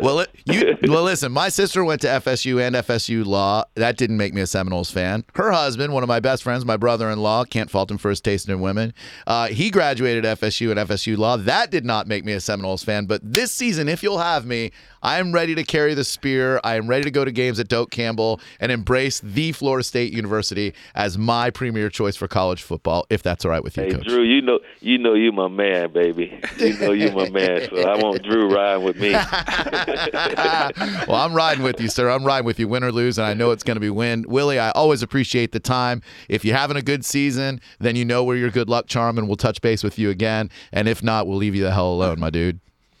Well, 0.00 0.20
it, 0.20 0.30
you 0.46 0.76
well 0.88 1.04
listen. 1.04 1.30
My 1.30 1.48
sister 1.48 1.84
went 1.84 2.00
to 2.00 2.08
FSU 2.08 2.60
and 2.60 2.74
FSU 2.74 3.24
law. 3.24 3.64
That 3.76 3.98
didn't 3.98 4.16
make 4.16 4.34
me 4.34 4.40
a 4.40 4.48
Seminoles 4.48 4.90
fan. 4.90 5.24
Her 5.34 5.52
husband, 5.52 5.92
one 5.92 6.02
of 6.02 6.08
my 6.08 6.18
best 6.18 6.42
friends, 6.42 6.64
my 6.64 6.76
brother-in-law, 6.76 7.44
can't 7.44 7.70
fault 7.70 7.88
him 7.88 7.98
for 7.98 8.10
his 8.10 8.20
taste 8.20 8.48
in 8.48 8.60
women. 8.60 8.92
Uh, 9.28 9.46
he 9.46 9.70
graduated 9.70 10.24
FSU 10.24 10.72
and 10.72 10.80
FSU 10.88 11.16
law. 11.16 11.36
That 11.36 11.70
did 11.70 11.84
not 11.84 12.08
make 12.08 12.24
me 12.24 12.32
a 12.32 12.40
Seminoles 12.40 12.82
fan. 12.82 13.06
But 13.06 13.20
this 13.22 13.52
season, 13.52 13.88
if 13.88 14.02
you'll 14.02 14.18
have 14.18 14.44
me, 14.44 14.72
I 15.02 15.18
am 15.18 15.32
ready 15.32 15.54
to 15.54 15.62
carry 15.62 15.94
the 15.94 16.04
spear. 16.04 16.60
I 16.64 16.74
am 16.74 16.88
ready 16.88 17.04
to 17.04 17.10
go 17.10 17.24
to 17.24 17.30
games 17.30 17.60
at 17.60 17.68
Doak 17.68 17.90
Campbell 17.90 18.40
and 18.58 18.72
embrace 18.72 19.20
the 19.20 19.52
Florida 19.52 19.84
State 19.84 20.12
University 20.12 20.74
as 20.94 21.18
my 21.18 21.50
premier 21.50 21.88
choice 21.88 22.16
for 22.16 22.28
college 22.28 22.62
football. 22.62 23.06
If 23.10 23.22
that's 23.22 23.44
all 23.44 23.50
right 23.50 23.62
with 23.62 23.76
you, 23.76 23.84
Hey 23.84 23.90
Coach. 23.92 24.06
Drew, 24.06 24.22
you 24.22 24.42
know 24.42 24.60
you 24.80 24.98
know 24.98 25.14
you 25.14 25.32
my 25.32 25.48
man, 25.48 25.92
baby. 25.92 26.40
You 26.58 26.78
know 26.78 26.92
you 26.92 27.10
my 27.12 27.30
man, 27.30 27.68
so 27.68 27.88
I 27.88 27.96
want 27.96 28.22
Drew 28.22 28.54
riding 28.54 28.84
with 28.84 28.96
me. 28.96 29.10
well, 31.08 31.16
I'm 31.16 31.34
riding 31.34 31.62
with 31.62 31.80
you, 31.80 31.88
sir. 31.88 32.08
I'm 32.10 32.24
riding 32.24 32.46
with 32.46 32.58
you, 32.58 32.68
win 32.68 32.84
or 32.84 32.92
lose, 32.92 33.18
and 33.18 33.26
I 33.26 33.34
know 33.34 33.50
it's 33.50 33.62
going 33.62 33.76
to 33.76 33.80
be 33.80 33.90
win. 33.90 34.24
Willie, 34.28 34.58
I 34.58 34.70
always 34.70 35.02
appreciate 35.02 35.52
the 35.52 35.60
time. 35.60 36.02
If 36.28 36.44
you're 36.44 36.56
having 36.56 36.76
a 36.76 36.82
good 36.82 37.04
season, 37.04 37.60
then 37.78 37.96
you 37.96 38.04
know 38.04 38.24
we're 38.24 38.36
your 38.36 38.50
good 38.50 38.68
luck 38.68 38.86
charm, 38.86 39.18
and 39.18 39.26
we'll 39.26 39.36
touch 39.36 39.60
base 39.60 39.82
with 39.82 39.98
you 39.98 40.10
again. 40.10 40.50
And 40.72 40.88
if 40.88 41.02
not, 41.02 41.26
we'll 41.26 41.38
leave 41.38 41.54
you 41.54 41.62
the 41.62 41.72
hell 41.72 41.92
alone, 41.92 42.20
my 42.20 42.30
dude. 42.30 42.60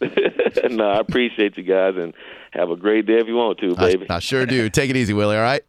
no, 0.70 0.84
I 0.84 0.98
appreciate 0.98 1.56
you 1.56 1.62
guys 1.62 1.94
and 1.96 2.14
have 2.52 2.70
a 2.70 2.76
great 2.76 3.06
day 3.06 3.18
if 3.18 3.26
you 3.26 3.34
want 3.34 3.58
to, 3.58 3.74
baby. 3.74 4.06
I 4.08 4.18
sure 4.18 4.46
do. 4.46 4.68
Take 4.70 4.90
it 4.90 4.96
easy, 4.96 5.12
Willie, 5.12 5.36
all 5.36 5.42
right? 5.42 5.62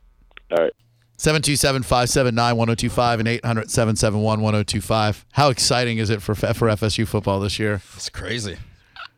All 0.52 0.58
right. 0.58 0.74
727 1.22 1.84
579 1.84 2.58
1025 2.58 3.20
and 3.20 3.28
800 3.28 3.70
771 3.70 4.42
1025. 4.42 5.26
How 5.34 5.50
exciting 5.50 6.00
is 6.00 6.10
it 6.10 6.20
for, 6.20 6.34
for 6.34 6.46
FSU 6.68 7.08
football 7.08 7.40
this 7.40 7.60
year? 7.60 7.80
It's 7.96 8.10
crazy. 8.10 8.58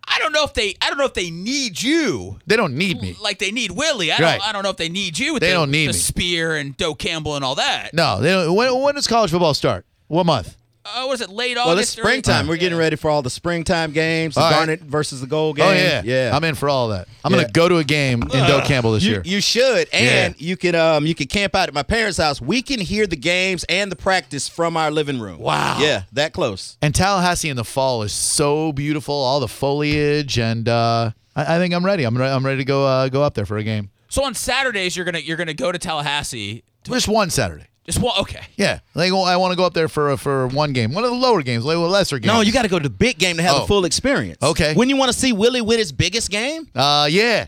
I 0.06 0.20
don't 0.20 0.34
know 0.34 0.44
if 0.44 0.54
they 0.54 0.76
I 0.82 0.90
don't 0.90 0.98
know 0.98 1.06
if 1.06 1.14
they 1.14 1.32
need 1.32 1.82
you 1.82 2.40
They 2.46 2.58
don't 2.58 2.76
need 2.76 3.02
me. 3.02 3.16
like 3.22 3.40
they 3.40 3.52
need 3.54 3.72
Willie. 3.72 4.12
I 4.12 4.18
Right. 4.22 4.38
don't 4.38 4.50
I 4.50 4.52
don't 4.52 4.64
know 4.64 4.70
if 4.70 4.76
they 4.76 4.90
need 4.90 5.18
you 5.18 5.32
with 5.36 5.40
They 5.42 5.48
the, 5.48 5.54
don't 5.54 5.72
need 5.72 5.88
the 5.88 5.94
me. 5.94 6.00
spear 6.00 6.56
and 6.58 6.76
Doak 6.76 7.00
Campbell 7.00 7.38
and 7.38 7.46
all 7.46 7.56
that. 7.56 7.94
No, 7.94 8.20
they 8.20 8.32
don't. 8.32 8.54
When, 8.54 8.82
when 8.82 8.96
does 8.96 9.08
college 9.08 9.32
football 9.32 9.54
start? 9.54 9.86
What 10.08 10.26
month? 10.26 10.58
Uh, 10.86 11.06
was 11.08 11.22
it 11.22 11.30
late 11.30 11.56
Well, 11.56 11.70
it's 11.72 11.96
August? 11.96 12.00
or- 12.00 12.02
springtime. 12.02 12.48
We're 12.48 12.58
getting 12.58 12.78
ready 12.78 12.98
for 12.98 13.10
all 13.10 13.22
the 13.22 13.30
springtime 13.30 13.92
games. 13.94 14.36
The 14.36 14.42
All 14.42 14.52
right. 14.52 14.58
Garnet 14.58 14.82
versus 14.82 15.22
the 15.22 15.28
Gold 15.28 15.56
game. 15.56 15.66
Oh, 15.66 15.72
yeah. 15.72 16.02
yeah. 16.04 16.32
I'm 16.36 16.44
in 16.44 16.56
for 16.56 16.68
all 16.68 16.90
that. 16.90 17.08
I'm 17.24 17.32
Yeah. 17.32 17.38
going 17.38 17.48
to 17.48 17.54
go 17.54 17.70
to 17.70 17.78
a 17.78 17.84
game 17.86 18.22
in 18.24 18.28
Doak 18.28 18.66
Campbell 18.66 18.92
this 18.92 19.04
you, 19.04 19.12
year. 19.12 19.22
You 19.24 19.40
should, 19.40 19.88
and 19.94 20.36
Yeah. 20.38 20.46
you 20.46 20.58
can 20.58 20.76
um 20.76 21.06
you 21.06 21.16
can 21.16 21.28
camp 21.28 21.56
out 21.56 21.70
at 21.70 21.74
my 21.74 21.84
parents' 21.84 22.18
house. 22.18 22.42
We 22.42 22.62
can 22.62 22.82
hear 22.82 23.08
the 23.08 23.16
games 23.16 23.64
and 23.70 23.90
the 23.92 23.96
practice 23.96 24.50
from 24.50 24.76
our 24.76 24.92
living 24.92 25.20
room. 25.20 25.40
Wow. 25.40 25.78
Yeah, 25.80 26.04
that 26.12 26.34
close. 26.34 26.78
And 26.82 26.94
Tallahassee 26.94 27.50
in 27.50 27.56
the 27.56 27.64
fall 27.64 28.04
is 28.04 28.12
so 28.12 28.74
beautiful, 28.74 29.16
all 29.16 29.40
the 29.40 29.48
foliage, 29.48 30.38
and 30.38 30.68
uh, 30.68 31.12
I, 31.36 31.56
I 31.56 31.58
think 31.60 31.74
I'm 31.74 31.86
ready. 31.86 32.04
I'm, 32.04 32.18
re- 32.18 32.30
I'm 32.30 32.46
ready 32.46 32.58
to 32.58 32.66
go 32.66 32.86
uh, 32.86 33.08
go 33.08 33.24
up 33.24 33.36
there 33.36 33.46
for 33.46 33.58
a 33.58 33.64
game. 33.64 33.90
So 34.10 34.24
on 34.26 34.34
Saturdays 34.36 34.98
you're 34.98 35.06
gonna 35.06 35.20
you're 35.20 35.38
gonna 35.38 35.54
go 35.54 35.72
to 35.72 35.80
Tallahassee. 35.80 36.64
Just 36.84 37.08
one 37.08 37.30
Saturday. 37.30 37.68
Just 37.86 38.00
one. 38.00 38.18
Okay. 38.22 38.42
Yeah, 38.56 38.80
like 38.96 39.12
well, 39.12 39.24
I 39.26 39.36
want 39.36 39.52
to 39.52 39.58
go 39.58 39.66
up 39.66 39.74
there 39.74 39.90
for 39.90 40.16
for 40.18 40.48
one 40.48 40.72
game, 40.72 40.94
one 40.94 41.04
of 41.04 41.10
the 41.10 41.18
lower 41.18 41.42
games, 41.42 41.66
like 41.66 41.76
a 41.76 41.80
lesser 41.80 42.18
games. 42.18 42.34
No, 42.34 42.42
you 42.42 42.54
got 42.54 42.62
to 42.62 42.70
go 42.70 42.80
to 42.80 42.84
the 42.84 42.90
big 42.90 43.18
game 43.18 43.38
to 43.38 43.44
have 43.44 43.56
Oh. 43.56 43.60
the 43.62 43.68
full 43.68 43.84
experience. 43.86 44.42
Okay. 44.42 44.74
When 44.74 44.88
you 44.90 44.96
want 44.96 45.12
to 45.12 45.18
see 45.18 45.34
Willie 45.34 45.62
win 45.62 45.80
his 45.80 45.92
biggest 45.92 46.30
game? 46.30 46.68
Uh, 46.74 47.08
yeah. 47.12 47.48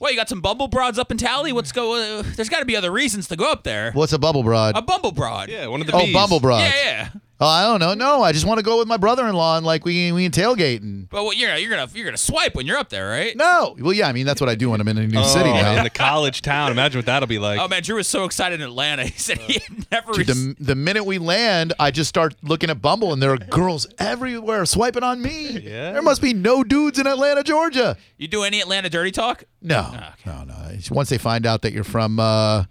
Well, 0.00 0.10
you 0.10 0.16
got 0.18 0.28
some 0.28 0.40
Bumble 0.40 0.68
Broads 0.68 0.98
up 0.98 1.10
in 1.10 1.18
Tally. 1.18 1.52
What's 1.52 1.70
go? 1.72 1.94
Uh, 1.94 2.22
there's 2.34 2.48
got 2.48 2.60
to 2.60 2.64
be 2.66 2.76
other 2.76 2.90
reasons 2.90 3.28
to 3.28 3.36
go 3.36 3.50
up 3.50 3.62
there. 3.62 3.92
What's 3.92 4.12
a 4.12 4.18
bubble 4.18 4.42
broad? 4.42 4.76
A 4.76 4.82
Bumble 4.82 5.12
Broad. 5.12 5.48
Yeah, 5.48 5.66
one 5.68 5.80
of 5.80 5.86
the 5.86 5.94
oh, 5.94 6.04
bees. 6.04 6.12
bumble 6.14 6.40
broad. 6.40 6.58
Yeah, 6.60 6.74
yeah. 6.84 7.08
Oh, 7.40 7.46
I 7.48 7.64
don't 7.64 7.80
know. 7.80 7.94
No, 7.94 8.22
I 8.22 8.30
just 8.30 8.46
want 8.46 8.58
to 8.58 8.64
go 8.64 8.78
with 8.78 8.86
my 8.86 8.96
brother-in-law 8.96 9.56
and 9.56 9.66
like 9.66 9.84
we 9.84 10.12
we 10.12 10.22
can 10.28 10.30
tailgate 10.30 10.82
and. 10.82 11.08
But 11.08 11.24
what, 11.24 11.36
you're 11.36 11.54
you're 11.56 11.68
gonna 11.70 11.88
you're 11.92 12.04
gonna 12.04 12.16
swipe 12.16 12.54
when 12.54 12.64
you're 12.64 12.78
up 12.78 12.90
there, 12.90 13.08
right? 13.08 13.36
No, 13.36 13.76
well, 13.80 13.92
yeah. 13.92 14.06
I 14.08 14.12
mean, 14.12 14.24
that's 14.24 14.40
what 14.40 14.48
I 14.48 14.54
do 14.54 14.70
when 14.70 14.80
I'm 14.80 14.86
in 14.86 14.98
a 14.98 15.06
new 15.06 15.18
Oh, 15.18 15.22
city 15.24 15.50
now. 15.50 15.76
in 15.78 15.82
the 15.82 15.90
college 15.90 16.42
town. 16.42 16.70
Imagine 16.70 16.98
what 17.00 17.06
that'll 17.06 17.26
be 17.26 17.40
like. 17.40 17.58
Oh 17.58 17.66
man, 17.66 17.82
Drew 17.82 17.96
was 17.96 18.06
so 18.06 18.24
excited 18.24 18.60
in 18.60 18.66
Atlanta. 18.66 19.04
He 19.14 19.18
said 19.18 19.38
he 19.38 19.54
had 19.58 19.90
never. 19.90 20.12
Dude, 20.12 20.26
the, 20.28 20.56
the 20.60 20.74
minute 20.76 21.04
we 21.04 21.18
land, 21.18 21.72
I 21.80 21.90
just 21.90 22.08
start 22.08 22.34
looking 22.42 22.70
at 22.70 22.80
Bumble, 22.80 23.12
and 23.12 23.20
there 23.20 23.32
are 23.32 23.36
girls 23.38 23.86
everywhere 23.98 24.64
swiping 24.64 25.02
on 25.02 25.20
me. 25.20 25.58
Yeah. 25.58 25.92
There 25.92 26.02
must 26.02 26.22
be 26.22 26.32
no 26.34 26.62
dudes 26.62 26.98
in 27.00 27.06
Atlanta, 27.08 27.42
Georgia. 27.42 27.96
you 28.16 28.28
do 28.28 28.44
any 28.44 28.60
Atlanta 28.60 28.88
dirty 28.88 29.10
talk? 29.10 29.42
No, 29.60 29.92
no, 30.24 30.44
no. 30.44 30.54
Once 30.90 31.08
they 31.08 31.18
find 31.18 31.46
out 31.46 31.62
that 31.62 31.72
you're 31.72 31.84
from, 31.84 32.20
uh, 32.20 32.64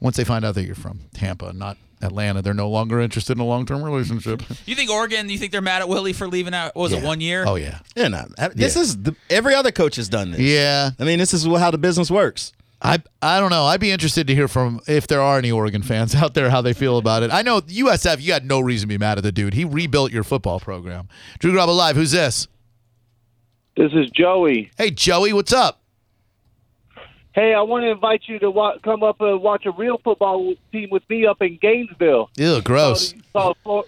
once 0.00 0.16
they 0.16 0.24
find 0.24 0.44
out 0.44 0.54
that 0.54 0.64
you're 0.64 0.74
from 0.74 1.00
Tampa, 1.14 1.52
not 1.52 1.76
Atlanta, 2.02 2.40
they're 2.42 2.54
no 2.54 2.68
longer 2.70 3.00
interested 3.00 3.36
in 3.36 3.40
a 3.40 3.46
long-term 3.46 3.82
relationship. 3.82 4.42
You 4.66 4.74
think 4.74 4.90
Oregon? 4.90 5.28
You 5.28 5.36
think 5.38 5.52
they're 5.52 5.60
mad 5.60 5.82
at 5.82 5.88
Willie 5.88 6.12
for 6.14 6.26
leaving 6.26 6.54
out? 6.54 6.74
What 6.74 6.82
was 6.84 6.92
it 6.92 7.02
one 7.02 7.20
year? 7.20 7.44
Oh 7.46 7.56
yeah, 7.56 7.80
Yeah, 7.94 8.08
no, 8.08 8.24
this 8.54 8.76
Yeah. 8.76 8.82
is 8.82 9.02
the, 9.02 9.14
every 9.28 9.54
other 9.54 9.70
coach 9.72 9.96
has 9.96 10.08
done 10.08 10.30
this. 10.32 10.40
yeah. 10.40 10.90
I 10.98 11.04
mean, 11.04 11.18
this 11.18 11.34
is 11.34 11.44
how 11.44 11.70
the 11.70 11.78
business 11.78 12.10
works. 12.10 12.52
I 12.82 13.02
I 13.20 13.40
don't 13.40 13.50
know. 13.50 13.64
I'd 13.64 13.80
be 13.80 13.90
interested 13.90 14.26
to 14.28 14.34
hear 14.34 14.48
from 14.48 14.80
if 14.88 15.06
there 15.06 15.20
are 15.20 15.36
any 15.36 15.50
Oregon 15.50 15.82
fans 15.82 16.14
out 16.22 16.32
there 16.32 16.48
how 16.48 16.62
they 16.62 16.72
feel 16.72 16.96
about 16.96 17.22
it. 17.22 17.30
I 17.30 17.42
know 17.42 17.60
USF. 17.60 18.22
You 18.22 18.28
got 18.28 18.44
no 18.44 18.58
reason 18.60 18.88
to 18.88 18.94
be 18.94 18.96
mad 18.96 19.18
at 19.18 19.24
the 19.24 19.32
dude. 19.32 19.52
He 19.52 19.66
rebuilt 19.66 20.12
your 20.12 20.24
football 20.24 20.58
program. 20.60 21.06
Drew 21.40 21.52
Garabo 21.52 21.76
live. 21.76 21.96
Who's 21.96 22.12
this? 22.12 22.48
This 23.76 23.92
is 23.92 24.08
Joey. 24.10 24.70
Hey 24.78 24.90
Joey, 24.90 25.34
what's 25.34 25.52
up? 25.52 25.79
Hey, 27.34 27.54
I 27.54 27.62
want 27.62 27.84
to 27.84 27.90
invite 27.90 28.22
you 28.26 28.38
to 28.40 28.50
wa- 28.50 28.78
come 28.82 29.02
up 29.04 29.20
and 29.20 29.40
watch 29.40 29.64
a 29.66 29.70
real 29.70 29.98
football 29.98 30.52
team 30.72 30.88
with 30.90 31.08
me 31.08 31.26
up 31.26 31.40
in 31.40 31.58
Gainesville. 31.62 32.28
Ew, 32.36 32.60
gross. 32.62 33.14
Called 33.32 33.56
Flor- 33.62 33.84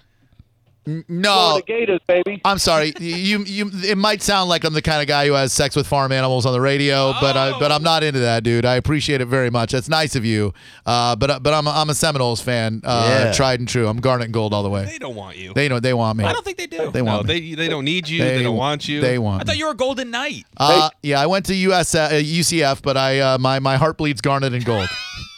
No, 0.87 1.57
the 1.57 1.63
Gators, 1.67 2.01
baby. 2.07 2.41
I'm 2.45 2.59
sorry. 2.59 2.93
You, 3.13 3.45
you, 3.45 3.71
it 3.85 3.99
might 3.99 4.23
sound 4.23 4.49
like 4.49 4.65
I'm 4.65 4.73
the 4.73 4.83
kind 4.83 5.01
of 5.03 5.07
guy 5.07 5.27
who 5.27 5.35
has 5.35 5.53
sex 5.53 5.77
with 5.77 5.87
farm 5.87 6.13
animals 6.13 6.47
on 6.47 6.53
the 6.53 6.61
radio, 6.61 7.13
but 7.21 7.37
I, 7.37 7.59
but 7.59 7.71
I'm 7.71 7.83
not 7.83 8.03
into 8.03 8.21
that, 8.21 8.43
dude. 8.43 8.65
I 8.65 8.77
appreciate 8.77 9.21
it 9.21 9.27
very 9.27 9.51
much. 9.51 9.73
That's 9.73 9.89
nice 9.89 10.17
of 10.17 10.25
you. 10.25 10.55
Uh, 10.87 11.15
but 11.15 11.43
but 11.43 11.53
I'm 11.53 11.67
a, 11.67 11.71
I'm 11.71 11.91
a 11.91 11.95
Seminoles 11.95 12.41
fan, 12.41 12.81
uh, 12.85 13.25
Yeah. 13.27 13.33
tried 13.33 13.61
and 13.61 13.69
true. 13.69 13.87
I'm 13.87 13.99
Garnet 14.01 14.27
and 14.27 14.35
Gold 14.35 14.55
all 14.55 14.63
the 14.63 14.71
way. 14.71 14.87
They 14.87 14.99
don't 14.99 15.15
want 15.15 15.37
you. 15.37 15.53
They 15.53 15.69
know 15.69 15.79
they 15.79 15.95
want 15.95 16.19
me. 16.19 16.25
I 16.25 16.33
don't 16.33 16.45
think 16.45 16.57
they 16.59 16.67
do. 16.67 16.91
They 16.91 17.03
want 17.03 17.27
no, 17.27 17.35
me. 17.35 17.51
they 17.51 17.55
they 17.55 17.69
don't 17.69 17.85
need 17.85 18.09
you. 18.09 18.23
They, 18.23 18.43
don't 18.43 18.57
want 18.57 18.89
you. 18.89 19.01
They 19.01 19.19
want. 19.19 19.43
I 19.43 19.45
thought 19.45 19.59
you 19.59 19.67
were 19.67 19.73
a 19.73 19.77
Golden 19.77 20.11
Knight. 20.11 20.47
Uh, 20.57 20.91
yeah, 21.03 21.21
I 21.21 21.27
went 21.27 21.47
to 21.47 21.55
US 21.55 21.95
uh, 21.95 22.11
UCF, 22.11 22.83
but 22.83 22.97
I 22.97 23.21
uh, 23.21 23.39
my 23.39 23.59
my 23.59 23.77
heart 23.77 23.99
bleeds 23.99 24.21
Garnet 24.21 24.53
and 24.55 24.65
Gold. 24.65 24.89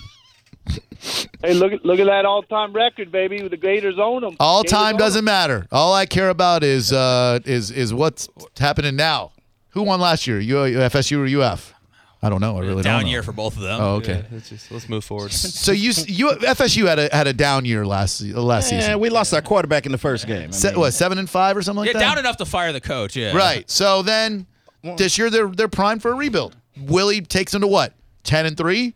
Hey, 1.43 1.55
look 1.55 1.73
at 1.73 1.85
look 1.85 1.99
at 2.01 2.07
that 2.07 2.25
all-time 2.25 2.73
record, 2.73 3.13
baby. 3.13 3.47
The 3.47 3.57
Gators 3.57 3.99
own 3.99 4.23
them. 4.23 4.37
All 4.41 4.65
time 4.65 4.97
doesn't 4.97 5.25
matter. 5.25 5.67
All 5.71 5.93
I 5.93 6.07
care 6.07 6.31
about 6.31 6.63
is 6.65 6.93
uh, 6.93 7.41
is 7.45 7.71
is 7.71 7.93
what's 7.93 8.29
happening 8.59 8.97
now. 8.97 9.33
Who 9.71 9.83
won 9.83 10.01
last 10.01 10.27
year? 10.27 10.39
U- 10.41 10.57
FSU 10.57 11.19
or 11.39 11.43
UF? 11.43 11.75
I 12.23 12.31
don't 12.31 12.41
know. 12.41 12.57
I 12.57 12.61
really 12.61 12.75
don't 12.77 12.85
Down 12.85 13.03
know. 13.03 13.09
year 13.11 13.23
for 13.23 13.33
both 13.33 13.55
of 13.57 13.63
them. 13.63 13.79
Oh, 13.81 13.97
okay. 13.97 14.15
Yeah, 14.21 14.23
let's 14.33 14.49
just 14.49 14.71
let's 14.73 14.89
move 14.89 15.05
forward. 15.05 15.31
So 15.33 15.73
you, 15.73 15.93
you 16.07 16.31
FSU 16.31 16.87
had 16.87 16.99
a 16.99 17.15
had 17.15 17.27
a 17.27 17.35
down 17.35 17.67
year 17.67 17.85
last 17.85 18.23
last 18.23 18.73
Yeah, 18.73 18.81
season. 18.81 19.01
we 19.01 19.11
lost 19.11 19.35
our 19.35 19.43
quarterback 19.43 19.85
in 19.85 19.93
the 19.93 19.99
first 19.99 20.27
game. 20.27 20.49
I 20.49 20.53
Se- 20.53 20.71
mean- 20.71 20.79
what 20.81 20.93
seven 20.93 21.19
and 21.19 21.29
five 21.29 21.55
or 21.57 21.61
something 21.63 21.85
like 21.85 21.93
that? 21.93 21.99
yeah, 22.01 22.07
that? 22.09 22.15
down 22.15 22.19
enough 22.25 22.39
to 22.39 22.47
fire 22.47 22.73
the 22.73 22.81
coach. 22.81 23.15
Yeah. 23.15 23.37
Right. 23.37 23.69
So 23.71 24.01
then 24.03 24.47
this 24.97 25.19
year 25.19 25.29
they're 25.29 25.49
they're 25.49 25.69
primed 25.69 26.01
for 26.01 26.13
a 26.13 26.15
rebuild. 26.15 26.57
Willie 26.81 27.21
takes 27.21 27.53
them 27.53 27.61
to 27.61 27.67
what? 27.69 27.93
Ten 28.23 28.47
and 28.47 28.57
three. 28.57 28.95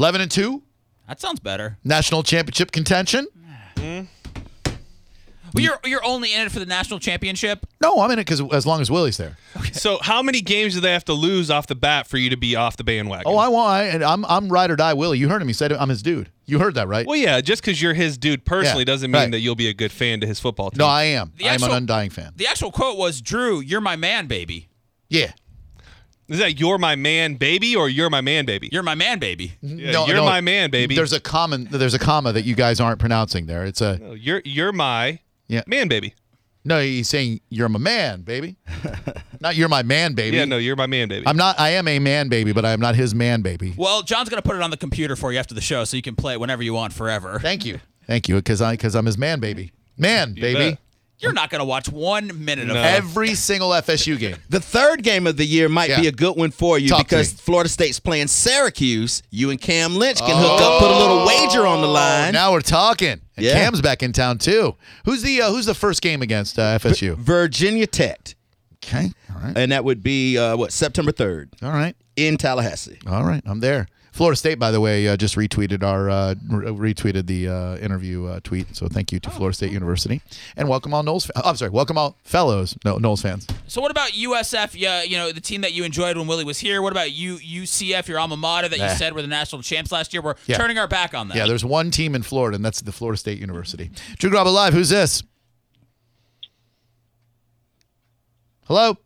Eleven 0.00 0.22
and 0.22 0.30
two. 0.30 0.62
That 1.06 1.20
sounds 1.20 1.40
better. 1.40 1.76
National 1.84 2.22
championship 2.22 2.72
contention. 2.72 3.26
Well, 3.76 4.06
you're 5.62 5.78
you're 5.84 6.02
only 6.02 6.32
in 6.32 6.40
it 6.46 6.50
for 6.50 6.58
the 6.58 6.64
national 6.64 7.00
championship. 7.00 7.66
No, 7.82 8.00
I'm 8.00 8.10
in 8.10 8.18
it 8.18 8.22
because 8.24 8.40
as 8.50 8.64
long 8.64 8.80
as 8.80 8.90
Willie's 8.90 9.18
there. 9.18 9.36
Okay. 9.58 9.72
So 9.72 9.98
how 10.00 10.22
many 10.22 10.40
games 10.40 10.72
do 10.72 10.80
they 10.80 10.92
have 10.92 11.04
to 11.04 11.12
lose 11.12 11.50
off 11.50 11.66
the 11.66 11.74
bat 11.74 12.06
for 12.06 12.16
you 12.16 12.30
to 12.30 12.38
be 12.38 12.56
off 12.56 12.78
the 12.78 12.84
bandwagon? 12.84 13.24
Oh, 13.30 13.36
I 13.36 13.48
want. 13.48 13.68
I, 13.68 13.82
and 13.88 14.02
I'm 14.02 14.24
I'm 14.24 14.48
ride 14.48 14.70
or 14.70 14.76
die 14.76 14.94
Willie. 14.94 15.18
You 15.18 15.28
heard 15.28 15.42
him. 15.42 15.48
He 15.48 15.52
said 15.52 15.70
I'm 15.70 15.90
his 15.90 16.00
dude. 16.00 16.30
You 16.46 16.60
heard 16.60 16.76
that, 16.76 16.88
right? 16.88 17.06
Well, 17.06 17.16
yeah, 17.16 17.42
just 17.42 17.60
because 17.60 17.82
you're 17.82 17.92
his 17.92 18.16
dude 18.16 18.46
personally 18.46 18.82
Yeah, 18.82 18.84
doesn't 18.86 19.10
mean 19.10 19.20
right. 19.20 19.30
that 19.32 19.40
you'll 19.40 19.54
be 19.54 19.68
a 19.68 19.74
good 19.74 19.92
fan 19.92 20.20
to 20.20 20.26
his 20.26 20.40
football 20.40 20.70
team. 20.70 20.78
No, 20.78 20.86
I 20.86 21.02
am. 21.02 21.34
The 21.36 21.46
I'm 21.50 21.62
an 21.62 21.72
undying 21.72 22.08
fan. 22.08 22.32
The 22.36 22.46
actual 22.46 22.72
quote 22.72 22.96
was, 22.96 23.20
"Drew, 23.20 23.60
you're 23.60 23.82
my 23.82 23.96
man, 23.96 24.28
baby. 24.28 24.70
Yeah. 25.10 25.32
Is 26.30 26.38
that 26.38 26.58
you're 26.60 26.78
my 26.78 26.94
man, 26.94 27.34
baby, 27.34 27.74
or 27.76 27.88
you're 27.88 28.08
my 28.08 28.20
man, 28.20 28.46
baby? 28.46 28.68
You're 28.72 28.82
my 28.84 28.94
man, 28.94 29.18
baby." 29.18 29.52
Yeah, 29.60 29.90
No, 29.90 30.06
you're 30.06 30.16
no, 30.16 30.24
my 30.24 30.40
man, 30.40 30.70
baby. 30.70 30.94
There's 30.94 31.12
a 31.12 31.20
common. 31.20 31.68
There's 31.70 31.92
a 31.94 31.98
comma 31.98 32.32
that 32.32 32.44
you 32.44 32.54
guys 32.54 32.80
aren't 32.80 33.00
pronouncing 33.00 33.46
there. 33.46 33.64
It's 33.64 33.80
a. 33.80 33.98
No, 33.98 34.12
you're 34.12 34.40
you're 34.44 34.72
my 34.72 35.18
Yeah. 35.48 35.62
man, 35.66 35.88
baby. 35.88 36.14
No, 36.64 36.80
he's 36.80 37.08
saying 37.08 37.40
you're 37.48 37.68
my 37.68 37.78
man, 37.78 38.20
baby. 38.22 38.56
not 39.40 39.56
you're 39.56 39.68
my 39.68 39.82
man, 39.82 40.12
baby. 40.14 40.36
Yeah, 40.36 40.44
no, 40.44 40.58
you're 40.58 40.76
my 40.76 40.86
man, 40.86 41.08
baby. 41.08 41.26
I'm 41.26 41.36
not. 41.36 41.58
I 41.58 41.70
am 41.70 41.88
a 41.88 41.98
man, 41.98 42.28
baby, 42.28 42.52
but 42.52 42.64
I 42.64 42.72
am 42.72 42.80
not 42.80 42.94
his 42.94 43.14
man, 43.14 43.42
baby. 43.42 43.74
Well, 43.76 44.02
John's 44.02 44.28
gonna 44.28 44.42
put 44.42 44.56
it 44.56 44.62
on 44.62 44.70
the 44.70 44.76
computer 44.76 45.16
for 45.16 45.32
you 45.32 45.38
after 45.38 45.54
the 45.54 45.60
show, 45.60 45.84
so 45.84 45.96
you 45.96 46.02
can 46.02 46.14
play 46.16 46.34
it 46.34 46.40
whenever 46.40 46.62
you 46.62 46.74
want, 46.74 46.92
forever. 46.92 47.38
Thank 47.40 47.64
you. 47.64 47.80
Thank 48.06 48.28
you, 48.28 48.36
because 48.36 48.60
I 48.62 48.74
because 48.74 48.94
I'm 48.94 49.06
his 49.06 49.18
man, 49.18 49.40
baby. 49.40 49.72
Man, 49.96 50.34
baby. 50.34 50.70
bet. 50.70 50.78
You're 51.20 51.32
not 51.32 51.50
gonna 51.50 51.64
watch 51.64 51.88
one 51.88 52.44
minute 52.44 52.68
of 52.70 52.74
No. 52.74 52.82
it. 52.82 52.86
Every 52.86 53.34
single 53.34 53.70
FSU 53.74 54.18
game. 54.18 54.36
The 54.48 54.58
third 54.60 55.02
game 55.02 55.26
of 55.26 55.36
the 55.36 55.44
year 55.44 55.68
might 55.68 55.90
Yeah. 55.90 56.00
be 56.00 56.06
a 56.06 56.12
good 56.12 56.36
one 56.36 56.50
for 56.50 56.78
you 56.78 56.88
Talk 56.88 57.06
because. 57.08 57.32
Florida 57.32 57.68
State's 57.68 58.00
playing 58.00 58.28
Syracuse. 58.28 59.22
You 59.30 59.50
and 59.50 59.60
Cam 59.60 59.96
Lynch 59.96 60.18
can 60.18 60.36
hook 60.36 60.60
up, 60.60 60.80
put 60.80 60.90
a 60.90 60.96
little 60.98 61.26
wager 61.26 61.66
on 61.66 61.80
the 61.80 61.86
line. 61.88 62.32
Now 62.32 62.52
we're 62.52 62.60
talking. 62.60 63.20
And 63.36 63.46
Yeah. 63.46 63.52
Cam's 63.52 63.80
back 63.80 64.02
in 64.02 64.12
town 64.12 64.38
too. 64.38 64.76
Who's 65.04 65.22
the 65.22 65.42
uh, 65.42 65.50
Who's 65.50 65.66
the 65.66 65.74
first 65.74 66.02
game 66.02 66.22
against 66.22 66.58
uh, 66.58 66.78
FSU? 66.78 67.16
Virginia 67.16 67.86
Tech, 67.86 68.34
Okay. 68.84 69.12
All 69.34 69.40
right. 69.42 69.56
and 69.56 69.72
that 69.72 69.84
would 69.84 70.02
be 70.02 70.38
uh, 70.38 70.56
what 70.56 70.72
September 70.72 71.12
third 71.12 71.50
All 71.62 71.70
right. 71.72 71.94
in 72.16 72.36
Tallahassee. 72.38 72.98
All 73.06 73.24
right. 73.24 73.42
I'm 73.46 73.60
there. 73.60 73.86
Florida 74.12 74.36
State, 74.36 74.58
by 74.58 74.70
the 74.70 74.80
way, 74.80 75.06
uh, 75.08 75.16
just 75.16 75.36
retweeted 75.36 75.82
our 75.82 76.10
uh, 76.10 76.34
re- 76.48 76.94
retweeted 76.94 77.26
the 77.26 77.48
uh, 77.48 77.76
interview 77.78 78.26
uh, 78.26 78.40
tweet. 78.42 78.74
So 78.76 78.88
thank 78.88 79.12
you 79.12 79.20
to 79.20 79.30
Florida 79.30 79.54
State 79.54 79.72
University, 79.72 80.20
and 80.56 80.68
welcome 80.68 80.92
all 80.92 81.02
Noles. 81.02 81.26
Fa- 81.26 81.40
I'm 81.44 81.56
sorry, 81.56 81.70
welcome 81.70 81.96
all 81.96 82.16
fellows 82.24 82.76
no, 82.84 82.96
Noles 82.98 83.22
fans. 83.22 83.46
So 83.68 83.80
what 83.80 83.90
about 83.90 84.10
USF? 84.10 84.70
Yeah, 84.74 85.02
you 85.02 85.16
know 85.16 85.32
the 85.32 85.40
team 85.40 85.60
that 85.60 85.72
you 85.72 85.84
enjoyed 85.84 86.16
when 86.16 86.26
Willie 86.26 86.44
was 86.44 86.58
here. 86.58 86.82
What 86.82 86.92
about 86.92 87.12
you, 87.12 87.36
UCF, 87.36 88.08
your 88.08 88.18
alma 88.18 88.36
mater 88.36 88.68
that 88.68 88.78
you 88.78 88.88
said 88.96 89.14
were 89.14 89.22
the 89.22 89.28
national 89.28 89.62
champs 89.62 89.92
last 89.92 90.12
year? 90.12 90.22
We're 90.22 90.34
Yeah. 90.46 90.56
turning 90.56 90.76
our 90.78 90.88
back 90.88 91.14
on 91.14 91.28
that. 91.28 91.36
Yeah, 91.36 91.46
there's 91.46 91.64
one 91.64 91.90
team 91.90 92.14
in 92.14 92.22
Florida, 92.22 92.56
and 92.56 92.64
that's 92.64 92.80
the 92.80 92.92
Florida 92.92 93.16
State 93.18 93.38
University. 93.38 93.90
Drew 94.18 94.30
Garabo 94.30 94.52
Live. 94.52 94.72
Who's 94.74 94.88
this? 94.88 95.22
Hello. 98.66 98.96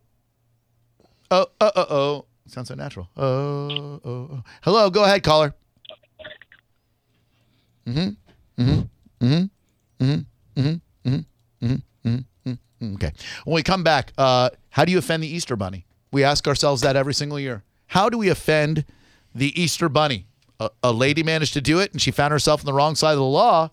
Oh, 1.30 1.46
oh, 1.60 1.70
oh, 1.76 1.86
oh. 1.90 2.24
Sounds 2.46 2.68
so 2.68 2.74
natural. 2.74 3.08
Oh, 3.16 4.00
oh, 4.04 4.10
oh. 4.32 4.42
Hello. 4.62 4.90
Go 4.90 5.04
ahead, 5.04 5.22
caller. 5.22 5.54
Mm-hmm. 7.86 8.62
Mm-hmm. 8.62 8.80
Mm-hmm. 9.24 10.04
Mm-hmm. 10.04 10.60
Mm-hmm. 10.60 11.16
Mm-hmm. 11.66 11.74
Mm-hmm. 12.08 12.50
Mm-hmm. 12.50 12.94
Okay. 12.94 13.12
When 13.44 13.54
we 13.54 13.62
come 13.62 13.82
back, 13.82 14.12
uh, 14.18 14.50
how 14.70 14.84
do 14.84 14.92
you 14.92 14.98
offend 14.98 15.22
the 15.22 15.28
Easter 15.28 15.56
Bunny? 15.56 15.86
We 16.12 16.22
ask 16.22 16.46
ourselves 16.46 16.82
that 16.82 16.96
every 16.96 17.14
single 17.14 17.40
year. 17.40 17.64
How 17.86 18.08
do 18.08 18.18
we 18.18 18.28
offend 18.28 18.84
the 19.34 19.58
Easter 19.60 19.88
Bunny? 19.88 20.26
A, 20.60 20.70
a 20.82 20.92
lady 20.92 21.22
managed 21.22 21.54
to 21.54 21.60
do 21.60 21.80
it, 21.80 21.92
and 21.92 22.00
she 22.00 22.10
found 22.10 22.32
herself 22.32 22.60
on 22.60 22.66
the 22.66 22.72
wrong 22.72 22.94
side 22.94 23.12
of 23.12 23.18
the 23.18 23.24
law. 23.24 23.70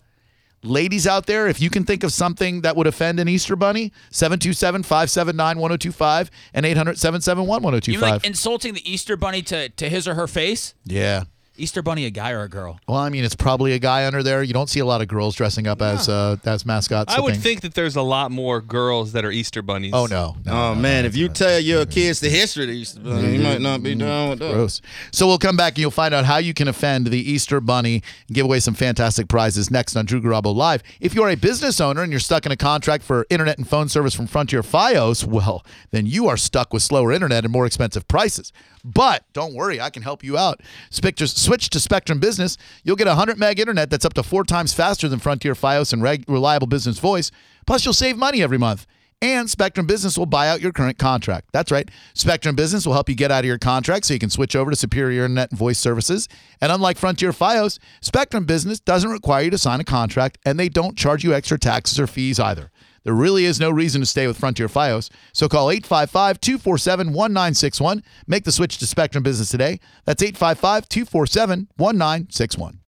Ladies 0.64 1.06
out 1.08 1.26
there, 1.26 1.48
if 1.48 1.60
you 1.60 1.70
can 1.70 1.84
think 1.84 2.04
of 2.04 2.12
something 2.12 2.60
that 2.60 2.76
would 2.76 2.86
offend 2.86 3.18
an 3.18 3.28
Easter 3.28 3.56
Bunny, 3.56 3.92
727 4.10 4.84
579 4.84 5.58
1025 5.58 6.30
and 6.54 6.64
800 6.64 6.98
771 6.98 7.62
You 7.88 7.94
mean 7.94 8.00
like 8.00 8.24
insulting 8.24 8.74
the 8.74 8.90
Easter 8.90 9.16
Bunny 9.16 9.42
to, 9.42 9.68
to 9.70 9.88
his 9.88 10.06
or 10.06 10.14
her 10.14 10.28
face? 10.28 10.74
Yeah. 10.84 11.24
Easter 11.56 11.82
Bunny, 11.82 12.06
a 12.06 12.10
guy 12.10 12.30
or 12.32 12.42
a 12.42 12.48
girl? 12.48 12.80
Well, 12.88 12.98
I 12.98 13.08
mean, 13.08 13.24
it's 13.24 13.34
probably 13.36 13.72
a 13.72 13.78
guy 13.78 14.06
under 14.06 14.22
there. 14.22 14.42
You 14.42 14.52
don't 14.52 14.68
see 14.68 14.80
a 14.80 14.86
lot 14.86 15.02
of 15.02 15.08
girls 15.08 15.34
dressing 15.34 15.66
up 15.66 15.82
as 15.82 16.08
uh, 16.08 16.36
as 16.44 16.64
mascots. 16.64 17.14
I 17.14 17.20
would 17.20 17.36
think 17.36 17.60
that 17.60 17.74
there's 17.74 17.96
a 17.96 18.02
lot 18.02 18.30
more 18.30 18.60
girls 18.60 19.12
that 19.12 19.24
are 19.24 19.30
Easter 19.30 19.62
bunnies. 19.62 19.92
Oh 19.94 20.06
no! 20.06 20.36
oh 20.46 20.74
man, 20.74 21.04
if 21.04 21.14
you 21.16 21.28
tell 21.28 21.60
your 21.60 21.86
kids 21.86 22.20
the 22.20 22.30
history 22.30 22.64
of 22.64 22.70
the 22.70 22.76
Easter 22.76 23.00
Bunny, 23.00 23.36
you 23.36 23.42
might 23.42 23.60
not 23.60 23.82
be 23.82 23.94
down 23.94 24.30
with 24.30 24.38
that. 24.38 24.54
Gross. 24.54 24.80
So 25.10 25.26
we'll 25.26 25.38
come 25.38 25.56
back 25.56 25.74
and 25.74 25.78
you'll 25.78 25.90
find 25.90 26.14
out 26.14 26.24
how 26.24 26.38
you 26.38 26.54
can 26.54 26.68
offend 26.68 27.08
the 27.08 27.30
Easter 27.30 27.60
Bunny 27.60 28.02
and 28.28 28.34
give 28.34 28.46
away 28.46 28.60
some 28.60 28.74
fantastic 28.74 29.28
prizes 29.28 29.70
next 29.70 29.96
on 29.96 30.06
Drew 30.06 30.20
Garabo 30.20 30.54
Live. 30.54 30.82
If 31.00 31.14
you're 31.14 31.28
a 31.28 31.36
business 31.36 31.80
owner 31.80 32.02
and 32.02 32.12
you're 32.12 32.20
stuck 32.20 32.46
in 32.46 32.52
a 32.52 32.56
contract 32.56 33.04
for 33.04 33.26
internet 33.30 33.58
and 33.58 33.68
phone 33.68 33.88
service 33.88 34.14
from 34.14 34.26
Frontier 34.26 34.62
Fios, 34.62 35.24
well, 35.24 35.64
then 35.90 36.06
you 36.06 36.28
are 36.28 36.36
stuck 36.36 36.72
with 36.72 36.82
slower 36.82 37.12
internet 37.12 37.44
and 37.44 37.52
more 37.52 37.66
expensive 37.66 38.08
prices. 38.08 38.52
But 38.84 39.24
don't 39.32 39.54
worry, 39.54 39.80
I 39.80 39.90
can 39.90 40.02
help 40.02 40.24
you 40.24 40.36
out. 40.36 40.60
Spectre, 40.90 41.26
switch 41.42 41.68
to 41.70 41.80
Spectrum 41.80 42.20
Business. 42.20 42.56
You'll 42.84 42.96
get 42.96 43.06
100 43.06 43.38
meg 43.38 43.58
internet 43.58 43.90
that's 43.90 44.04
up 44.04 44.14
to 44.14 44.22
four 44.22 44.44
times 44.44 44.72
faster 44.72 45.08
than 45.08 45.18
Frontier 45.18 45.54
Fios 45.54 45.92
and 45.92 46.02
reg- 46.02 46.24
reliable 46.28 46.66
business 46.66 46.98
voice. 46.98 47.30
Plus, 47.66 47.84
you'll 47.84 47.94
save 47.94 48.16
money 48.16 48.42
every 48.42 48.58
month. 48.58 48.86
And 49.20 49.48
Spectrum 49.48 49.86
Business 49.86 50.18
will 50.18 50.26
buy 50.26 50.48
out 50.48 50.60
your 50.60 50.72
current 50.72 50.98
contract. 50.98 51.50
That's 51.52 51.70
right. 51.70 51.88
Spectrum 52.12 52.56
Business 52.56 52.84
will 52.84 52.92
help 52.92 53.08
you 53.08 53.14
get 53.14 53.30
out 53.30 53.40
of 53.40 53.46
your 53.46 53.56
contract 53.56 54.04
so 54.04 54.14
you 54.14 54.18
can 54.18 54.30
switch 54.30 54.56
over 54.56 54.70
to 54.70 54.76
superior 54.76 55.22
internet 55.22 55.50
and 55.50 55.58
voice 55.58 55.78
services. 55.78 56.28
And 56.60 56.72
unlike 56.72 56.98
Frontier 56.98 57.30
Fios, 57.30 57.78
Spectrum 58.00 58.46
Business 58.46 58.80
doesn't 58.80 59.10
require 59.10 59.44
you 59.44 59.50
to 59.50 59.58
sign 59.58 59.80
a 59.80 59.84
contract 59.84 60.38
and 60.44 60.58
they 60.58 60.68
don't 60.68 60.98
charge 60.98 61.22
you 61.22 61.34
extra 61.34 61.56
taxes 61.56 62.00
or 62.00 62.08
fees 62.08 62.40
either. 62.40 62.72
There 63.04 63.14
really 63.14 63.44
is 63.44 63.58
no 63.58 63.70
reason 63.70 64.00
to 64.00 64.06
stay 64.06 64.26
with 64.26 64.38
Frontier 64.38 64.68
Fios. 64.68 65.10
So 65.32 65.48
call 65.48 65.70
855 65.70 66.40
247 66.40 67.08
1961. 67.08 68.02
Make 68.26 68.44
the 68.44 68.52
switch 68.52 68.78
to 68.78 68.86
Spectrum 68.86 69.22
Business 69.22 69.50
today. 69.50 69.80
That's 70.04 70.22
855 70.22 70.88
247 70.88 71.68
1961. 71.76 72.80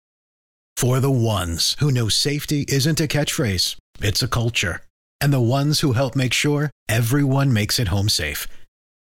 For 0.77 1.01
the 1.01 1.11
ones 1.11 1.77
who 1.79 1.91
know 1.91 2.09
safety 2.09 2.65
isn't 2.69 3.01
a 3.01 3.07
catchphrase, 3.07 3.77
it's 4.01 4.23
a 4.23 4.29
culture. 4.29 4.83
And 5.21 5.33
the 5.33 5.41
ones 5.41 5.81
who 5.81 5.93
help 5.93 6.17
make 6.17 6.33
sure 6.33 6.71
everyone 6.89 7.53
makes 7.53 7.79
it 7.79 7.89
home 7.89 8.09
safe. 8.09 8.47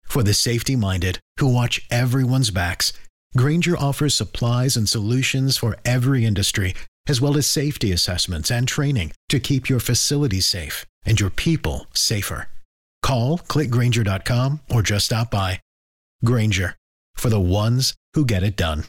For 0.05 0.23
the 0.23 0.35
safety 0.35 0.75
minded 0.75 1.21
who 1.39 1.53
watch 1.53 1.87
everyone's 1.91 2.51
backs, 2.51 2.93
Grainger 3.37 3.77
offers 3.77 4.15
supplies 4.15 4.77
and 4.77 4.89
solutions 4.89 5.57
for 5.57 5.77
every 5.85 6.25
industry, 6.25 6.75
as 7.07 7.21
well 7.21 7.37
as 7.37 7.47
safety 7.47 7.93
assessments 7.93 8.51
and 8.51 8.67
training 8.67 9.13
to 9.29 9.39
keep 9.39 9.69
your 9.69 9.79
facilities 9.79 10.47
safe 10.47 10.87
and 11.05 11.19
your 11.19 11.31
people 11.31 11.87
safer. 11.95 12.49
Call 13.03 13.39
clickgrainger.com 13.39 14.61
or 14.71 14.83
just 14.83 15.07
stop 15.07 15.31
by. 15.31 15.61
Grainger 16.25 16.77
for 17.15 17.29
the 17.29 17.41
ones 17.41 17.95
who 18.15 18.25
get 18.25 18.43
it 18.43 18.57
done. 18.57 18.85